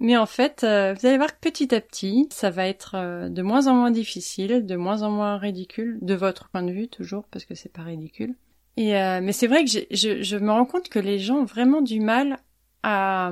Mais 0.00 0.18
en 0.18 0.26
fait 0.26 0.60
vous 0.60 1.06
allez 1.06 1.16
voir 1.16 1.34
que 1.34 1.48
petit 1.48 1.74
à 1.74 1.80
petit 1.80 2.28
ça 2.30 2.50
va 2.50 2.66
être 2.66 3.26
de 3.30 3.40
moins 3.40 3.68
en 3.68 3.74
moins 3.74 3.90
difficile, 3.90 4.66
de 4.66 4.76
moins 4.76 5.00
en 5.00 5.10
moins 5.10 5.38
ridicule 5.38 5.98
de 6.02 6.12
votre 6.12 6.50
point 6.50 6.62
de 6.62 6.72
vue 6.72 6.88
toujours 6.88 7.24
parce 7.30 7.46
que 7.46 7.54
c'est 7.54 7.72
pas 7.72 7.84
ridicule. 7.84 8.34
Et 8.76 8.96
euh, 8.96 9.20
mais 9.22 9.32
c'est 9.32 9.46
vrai 9.46 9.64
que 9.64 9.70
je, 9.70 10.22
je 10.22 10.36
me 10.36 10.50
rends 10.50 10.64
compte 10.64 10.88
que 10.88 10.98
les 10.98 11.18
gens 11.18 11.38
ont 11.38 11.44
vraiment 11.44 11.82
du 11.82 12.00
mal 12.00 12.38
à, 12.82 13.30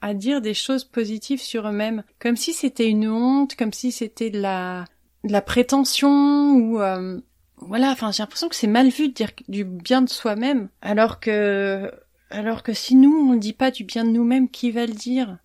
à 0.00 0.14
dire 0.14 0.40
des 0.40 0.54
choses 0.54 0.84
positives 0.84 1.40
sur 1.40 1.66
eux-mêmes, 1.68 2.04
comme 2.18 2.36
si 2.36 2.52
c'était 2.52 2.88
une 2.88 3.08
honte, 3.08 3.56
comme 3.56 3.72
si 3.72 3.92
c'était 3.92 4.30
de 4.30 4.40
la, 4.40 4.84
de 5.24 5.32
la 5.32 5.42
prétention 5.42 6.54
ou 6.54 6.80
euh, 6.80 7.20
voilà. 7.56 7.90
Enfin, 7.90 8.12
j'ai 8.12 8.22
l'impression 8.22 8.48
que 8.48 8.54
c'est 8.54 8.66
mal 8.66 8.88
vu 8.88 9.08
de 9.08 9.14
dire 9.14 9.30
du 9.48 9.64
bien 9.64 10.02
de 10.02 10.08
soi-même, 10.08 10.68
alors 10.82 11.20
que 11.20 11.90
alors 12.30 12.62
que 12.62 12.72
si 12.72 12.96
nous 12.96 13.16
on 13.16 13.34
ne 13.34 13.38
dit 13.38 13.52
pas 13.52 13.70
du 13.70 13.84
bien 13.84 14.04
de 14.04 14.10
nous-mêmes, 14.10 14.48
qui 14.48 14.70
va 14.70 14.86
le 14.86 14.92
dire? 14.94 15.38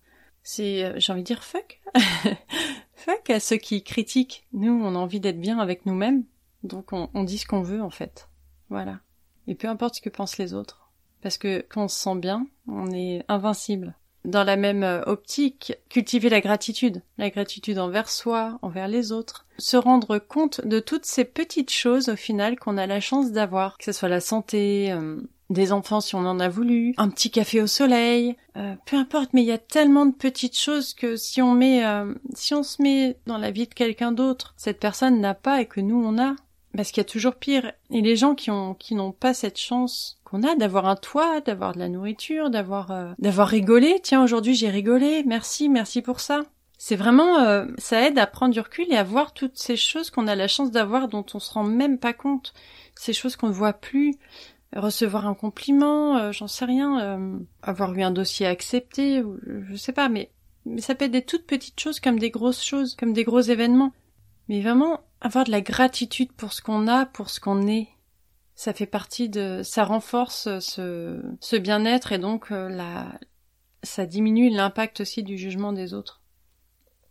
C'est, 0.44 0.84
euh, 0.84 0.92
j'ai 0.96 1.12
envie 1.12 1.22
de 1.22 1.26
dire 1.26 1.44
fuck, 1.44 1.80
fuck 2.94 3.30
à 3.30 3.40
ceux 3.40 3.56
qui 3.56 3.84
critiquent. 3.84 4.46
Nous, 4.52 4.72
on 4.72 4.96
a 4.96 4.98
envie 4.98 5.20
d'être 5.20 5.40
bien 5.40 5.58
avec 5.60 5.86
nous-mêmes, 5.86 6.24
donc 6.64 6.92
on, 6.92 7.08
on 7.14 7.24
dit 7.24 7.38
ce 7.38 7.46
qu'on 7.46 7.62
veut 7.62 7.80
en 7.80 7.90
fait. 7.90 8.28
Voilà. 8.68 9.00
Et 9.46 9.54
peu 9.54 9.68
importe 9.68 9.96
ce 9.96 10.00
que 10.00 10.08
pensent 10.08 10.38
les 10.38 10.54
autres. 10.54 10.90
Parce 11.22 11.38
que 11.38 11.64
quand 11.68 11.84
on 11.84 11.88
se 11.88 11.98
sent 11.98 12.16
bien, 12.16 12.46
on 12.68 12.90
est 12.90 13.24
invincible. 13.28 13.94
Dans 14.24 14.44
la 14.44 14.56
même 14.56 14.84
euh, 14.84 15.02
optique, 15.02 15.74
cultiver 15.88 16.28
la 16.28 16.40
gratitude. 16.40 17.02
La 17.18 17.30
gratitude 17.30 17.78
envers 17.78 18.08
soi, 18.08 18.58
envers 18.62 18.86
les 18.86 19.10
autres. 19.10 19.46
Se 19.58 19.76
rendre 19.76 20.18
compte 20.18 20.64
de 20.64 20.78
toutes 20.78 21.06
ces 21.06 21.24
petites 21.24 21.72
choses 21.72 22.08
au 22.08 22.16
final 22.16 22.56
qu'on 22.56 22.78
a 22.78 22.86
la 22.86 23.00
chance 23.00 23.32
d'avoir. 23.32 23.78
Que 23.78 23.84
ce 23.84 23.92
soit 23.92 24.08
la 24.08 24.20
santé, 24.20 24.92
euh, 24.92 25.20
des 25.50 25.72
enfants 25.72 26.00
si 26.00 26.14
on 26.14 26.20
en 26.20 26.40
a 26.40 26.48
voulu, 26.48 26.94
un 26.96 27.10
petit 27.10 27.30
café 27.30 27.60
au 27.60 27.66
soleil, 27.66 28.36
euh, 28.56 28.74
peu 28.86 28.96
importe, 28.96 29.30
mais 29.32 29.42
il 29.42 29.46
y 29.46 29.52
a 29.52 29.58
tellement 29.58 30.06
de 30.06 30.14
petites 30.14 30.58
choses 30.58 30.94
que 30.94 31.16
si 31.16 31.42
on 31.42 31.52
met, 31.52 31.82
si 32.34 32.54
on 32.54 32.62
se 32.62 32.80
met 32.80 33.18
dans 33.26 33.38
la 33.38 33.50
vie 33.50 33.66
de 33.66 33.74
quelqu'un 33.74 34.12
d'autre, 34.12 34.54
cette 34.56 34.80
personne 34.80 35.20
n'a 35.20 35.34
pas 35.34 35.60
et 35.60 35.66
que 35.66 35.80
nous 35.80 36.02
on 36.02 36.18
a, 36.18 36.36
parce 36.76 36.90
qu'il 36.90 37.00
y 37.00 37.06
a 37.06 37.08
toujours 37.08 37.34
pire. 37.34 37.72
Et 37.90 38.00
les 38.00 38.16
gens 38.16 38.34
qui 38.34 38.50
ont 38.50 38.74
qui 38.74 38.94
n'ont 38.94 39.12
pas 39.12 39.34
cette 39.34 39.58
chance 39.58 40.18
qu'on 40.24 40.42
a 40.42 40.54
d'avoir 40.54 40.86
un 40.86 40.96
toit, 40.96 41.40
d'avoir 41.40 41.74
de 41.74 41.78
la 41.78 41.88
nourriture, 41.88 42.50
d'avoir 42.50 42.90
euh, 42.90 43.12
d'avoir 43.18 43.48
rigolé. 43.48 44.00
Tiens, 44.02 44.22
aujourd'hui 44.22 44.54
j'ai 44.54 44.70
rigolé. 44.70 45.24
Merci, 45.26 45.68
merci 45.68 46.02
pour 46.02 46.20
ça. 46.20 46.42
C'est 46.78 46.96
vraiment 46.96 47.38
euh, 47.40 47.66
ça 47.78 48.06
aide 48.06 48.18
à 48.18 48.26
prendre 48.26 48.52
du 48.52 48.60
recul 48.60 48.86
et 48.90 48.96
à 48.96 49.04
voir 49.04 49.34
toutes 49.34 49.58
ces 49.58 49.76
choses 49.76 50.10
qu'on 50.10 50.26
a 50.26 50.34
la 50.34 50.48
chance 50.48 50.70
d'avoir 50.70 51.08
dont 51.08 51.26
on 51.34 51.38
se 51.38 51.52
rend 51.52 51.64
même 51.64 51.98
pas 51.98 52.12
compte. 52.12 52.54
Ces 52.94 53.12
choses 53.12 53.36
qu'on 53.36 53.48
ne 53.48 53.52
voit 53.52 53.74
plus. 53.74 54.14
Recevoir 54.74 55.26
un 55.26 55.34
compliment, 55.34 56.16
euh, 56.16 56.32
j'en 56.32 56.48
sais 56.48 56.64
rien. 56.64 57.20
avoir 57.62 57.92
eu 57.94 58.02
un 58.02 58.10
dossier 58.10 58.46
accepté, 58.46 59.22
je 59.68 59.76
sais 59.76 59.92
pas, 59.92 60.08
mais 60.08 60.30
mais 60.64 60.80
ça 60.80 60.94
peut 60.94 61.04
être 61.04 61.10
des 61.10 61.24
toutes 61.24 61.46
petites 61.46 61.78
choses 61.78 62.00
comme 62.00 62.18
des 62.18 62.30
grosses 62.30 62.64
choses, 62.64 62.94
comme 62.94 63.12
des 63.12 63.24
gros 63.24 63.40
événements. 63.40 63.92
Mais 64.48 64.60
vraiment, 64.60 65.00
avoir 65.22 65.44
de 65.44 65.50
la 65.50 65.60
gratitude 65.60 66.32
pour 66.32 66.52
ce 66.52 66.60
qu'on 66.60 66.88
a, 66.88 67.06
pour 67.06 67.30
ce 67.30 67.40
qu'on 67.40 67.66
est, 67.66 67.88
ça 68.54 68.72
fait 68.72 68.86
partie 68.86 69.28
de, 69.28 69.62
ça 69.64 69.84
renforce 69.84 70.58
ce, 70.60 71.56
bien-être 71.56 72.12
et 72.12 72.18
donc 72.18 72.52
euh, 72.52 72.68
la, 72.68 73.18
ça 73.82 74.04
diminue 74.04 74.50
l'impact 74.50 75.00
aussi 75.00 75.22
du 75.22 75.38
jugement 75.38 75.72
des 75.72 75.94
autres. 75.94 76.20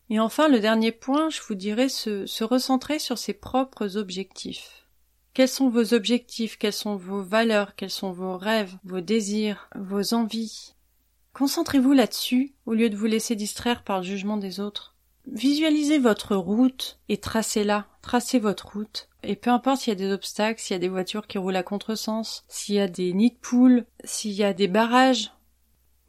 Et 0.09 0.19
enfin, 0.19 0.49
le 0.49 0.59
dernier 0.59 0.91
point, 0.91 1.29
je 1.29 1.39
vous 1.41 1.55
dirais 1.55 1.89
se, 1.89 2.25
se 2.25 2.43
recentrer 2.43 2.99
sur 2.99 3.17
ses 3.17 3.33
propres 3.33 3.95
objectifs. 3.95 4.85
Quels 5.33 5.47
sont 5.47 5.69
vos 5.69 5.93
objectifs, 5.93 6.57
quelles 6.57 6.73
sont 6.73 6.97
vos 6.97 7.23
valeurs, 7.23 7.75
quels 7.75 7.89
sont 7.89 8.11
vos 8.11 8.37
rêves, 8.37 8.75
vos 8.83 8.99
désirs, 8.99 9.69
vos 9.75 10.13
envies? 10.13 10.75
Concentrez-vous 11.31 11.93
là-dessus 11.93 12.53
au 12.65 12.73
lieu 12.73 12.89
de 12.89 12.97
vous 12.97 13.05
laisser 13.05 13.37
distraire 13.37 13.83
par 13.85 13.99
le 13.99 14.03
jugement 14.03 14.35
des 14.35 14.59
autres. 14.59 14.90
Visualisez 15.27 15.99
votre 15.99 16.35
route 16.35 16.99
et 17.09 17.17
tracez-la, 17.17 17.87
tracez 18.01 18.39
votre 18.39 18.73
route. 18.73 19.07
Et 19.23 19.35
peu 19.35 19.51
importe 19.51 19.81
s'il 19.81 19.93
y 19.93 19.95
a 19.95 20.07
des 20.07 20.11
obstacles, 20.11 20.59
s'il 20.59 20.73
y 20.73 20.77
a 20.77 20.79
des 20.79 20.89
voitures 20.89 21.27
qui 21.27 21.37
roulent 21.37 21.55
à 21.55 21.63
contresens, 21.63 22.43
s'il 22.47 22.75
y 22.75 22.79
a 22.79 22.87
des 22.87 23.13
nids 23.13 23.31
de 23.31 23.37
poules, 23.37 23.85
s'il 24.03 24.31
y 24.31 24.43
a 24.43 24.53
des 24.53 24.67
barrages, 24.67 25.31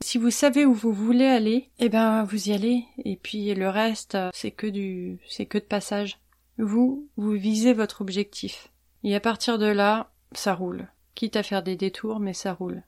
si 0.01 0.18
vous 0.18 0.31
savez 0.31 0.64
où 0.66 0.75
vous 0.75 0.92
voulez 0.92 1.27
aller, 1.27 1.70
eh 1.79 1.88
ben 1.88 2.25
vous 2.25 2.48
y 2.48 2.53
allez. 2.53 2.85
Et 3.05 3.16
puis 3.16 3.55
le 3.55 3.68
reste, 3.68 4.18
c'est 4.33 4.51
que 4.51 4.66
du, 4.66 5.20
c'est 5.29 5.46
que 5.46 5.59
de 5.59 5.64
passage. 5.64 6.18
Vous, 6.59 7.09
vous 7.16 7.33
visez 7.33 7.72
votre 7.72 8.01
objectif. 8.01 8.68
Et 9.05 9.14
à 9.14 9.20
partir 9.20 9.59
de 9.59 9.66
là, 9.66 10.11
ça 10.33 10.55
roule. 10.55 10.88
Quitte 11.14 11.37
à 11.37 11.42
faire 11.42 11.62
des 11.62 11.77
détours, 11.77 12.20
mais 12.20 12.35
ça 12.35 12.53
roule. 12.53 12.83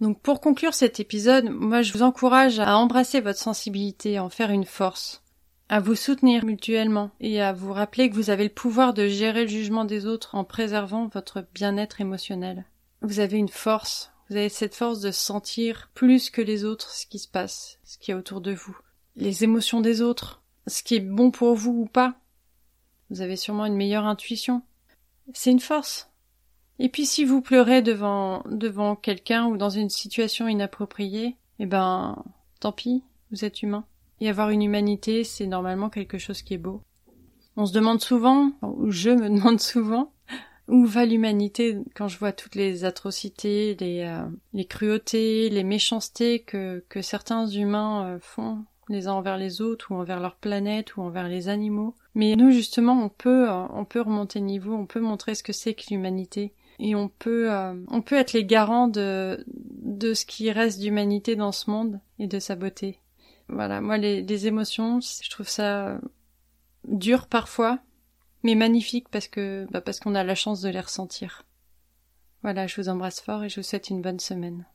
Donc 0.00 0.20
pour 0.20 0.40
conclure 0.40 0.74
cet 0.74 1.00
épisode, 1.00 1.50
moi 1.50 1.82
je 1.82 1.92
vous 1.92 2.02
encourage 2.02 2.58
à 2.58 2.76
embrasser 2.76 3.20
votre 3.20 3.38
sensibilité, 3.38 4.16
à 4.16 4.24
en 4.24 4.30
faire 4.30 4.50
une 4.50 4.64
force 4.64 5.22
à 5.70 5.78
vous 5.78 5.94
soutenir 5.94 6.44
mutuellement 6.44 7.12
et 7.20 7.40
à 7.40 7.52
vous 7.52 7.72
rappeler 7.72 8.10
que 8.10 8.16
vous 8.16 8.30
avez 8.30 8.42
le 8.42 8.50
pouvoir 8.50 8.92
de 8.92 9.06
gérer 9.06 9.42
le 9.42 9.48
jugement 9.48 9.84
des 9.84 10.04
autres 10.04 10.34
en 10.34 10.42
préservant 10.42 11.06
votre 11.06 11.46
bien-être 11.54 12.00
émotionnel. 12.00 12.64
vous 13.02 13.20
avez 13.20 13.38
une 13.38 13.48
force. 13.48 14.10
Vous 14.28 14.36
avez 14.36 14.48
cette 14.48 14.74
force 14.74 15.00
de 15.00 15.12
sentir 15.12 15.88
plus 15.94 16.28
que 16.28 16.42
les 16.42 16.64
autres 16.64 16.90
ce 16.90 17.06
qui 17.06 17.20
se 17.20 17.28
passe, 17.28 17.78
ce 17.84 17.98
qui 17.98 18.10
est 18.10 18.14
autour 18.14 18.40
de 18.40 18.52
vous. 18.52 18.76
Les 19.14 19.44
émotions 19.44 19.80
des 19.80 20.02
autres, 20.02 20.42
ce 20.66 20.82
qui 20.82 20.96
est 20.96 21.00
bon 21.00 21.30
pour 21.30 21.54
vous 21.54 21.82
ou 21.82 21.86
pas. 21.86 22.16
Vous 23.10 23.20
avez 23.20 23.36
sûrement 23.36 23.64
une 23.64 23.76
meilleure 23.76 24.06
intuition. 24.06 24.62
C'est 25.34 25.52
une 25.52 25.60
force. 25.60 26.10
Et 26.80 26.88
puis 26.88 27.06
si 27.06 27.24
vous 27.24 27.42
pleurez 27.42 27.80
devant 27.80 28.42
devant 28.50 28.96
quelqu'un 28.96 29.46
ou 29.46 29.56
dans 29.56 29.70
une 29.70 29.90
situation 29.90 30.48
inappropriée, 30.48 31.36
eh 31.60 31.66
ben 31.66 32.24
tant 32.58 32.72
pis, 32.72 33.04
vous 33.30 33.44
êtes 33.44 33.62
humain. 33.62 33.84
Et 34.20 34.28
avoir 34.28 34.50
une 34.50 34.62
humanité, 34.62 35.24
c'est 35.24 35.46
normalement 35.46 35.90
quelque 35.90 36.18
chose 36.18 36.42
qui 36.42 36.54
est 36.54 36.58
beau. 36.58 36.82
On 37.56 37.66
se 37.66 37.72
demande 37.72 38.00
souvent, 38.00 38.52
ou 38.62 38.90
je 38.90 39.10
me 39.10 39.28
demande 39.34 39.60
souvent, 39.60 40.12
où 40.70 40.86
va 40.86 41.04
l'humanité 41.04 41.78
quand 41.94 42.08
je 42.08 42.18
vois 42.18 42.32
toutes 42.32 42.54
les 42.54 42.84
atrocités, 42.84 43.76
les, 43.80 44.04
euh, 44.04 44.22
les 44.52 44.64
cruautés, 44.64 45.50
les 45.50 45.64
méchancetés 45.64 46.40
que, 46.40 46.84
que 46.88 47.02
certains 47.02 47.46
humains 47.48 48.06
euh, 48.06 48.18
font 48.20 48.64
les 48.88 49.08
uns 49.08 49.12
envers 49.12 49.36
les 49.36 49.60
autres 49.60 49.90
ou 49.90 49.96
envers 49.96 50.20
leur 50.20 50.36
planète 50.36 50.96
ou 50.96 51.02
envers 51.02 51.28
les 51.28 51.48
animaux. 51.48 51.94
Mais 52.14 52.34
nous 52.36 52.50
justement 52.50 53.02
on 53.02 53.08
peut 53.08 53.50
euh, 53.50 53.66
on 53.72 53.84
peut 53.84 54.00
remonter 54.00 54.40
niveau, 54.40 54.74
on 54.74 54.86
peut 54.86 55.00
montrer 55.00 55.34
ce 55.34 55.42
que 55.42 55.52
c'est 55.52 55.74
que 55.74 55.90
l'humanité 55.90 56.54
et 56.78 56.94
on 56.94 57.08
peut 57.08 57.50
on 57.88 58.00
peut 58.00 58.16
être 58.16 58.32
les 58.32 58.44
garants 58.44 58.88
de 58.88 59.44
de 59.46 60.14
ce 60.14 60.24
qui 60.24 60.50
reste 60.50 60.80
d'humanité 60.80 61.36
dans 61.36 61.52
ce 61.52 61.70
monde 61.70 62.00
et 62.18 62.26
de 62.26 62.38
sa 62.38 62.56
beauté. 62.56 62.99
Voilà, 63.52 63.80
moi 63.80 63.96
les, 63.98 64.46
émotions, 64.46 65.00
je 65.00 65.28
trouve 65.30 65.48
ça 65.48 66.00
dur 66.84 67.26
parfois, 67.26 67.80
mais 68.42 68.54
magnifique 68.54 69.08
parce 69.10 69.28
que 69.28 69.66
bah 69.70 69.80
parce 69.80 70.00
qu'on 70.00 70.14
a 70.14 70.24
la 70.24 70.34
chance 70.34 70.60
de 70.60 70.68
les 70.68 70.80
ressentir. 70.80 71.44
Voilà, 72.42 72.66
je 72.66 72.80
vous 72.80 72.88
embrasse 72.88 73.20
fort 73.20 73.44
et 73.44 73.48
je 73.48 73.60
vous 73.60 73.66
souhaite 73.66 73.90
une 73.90 74.02
bonne 74.02 74.20
semaine. 74.20 74.66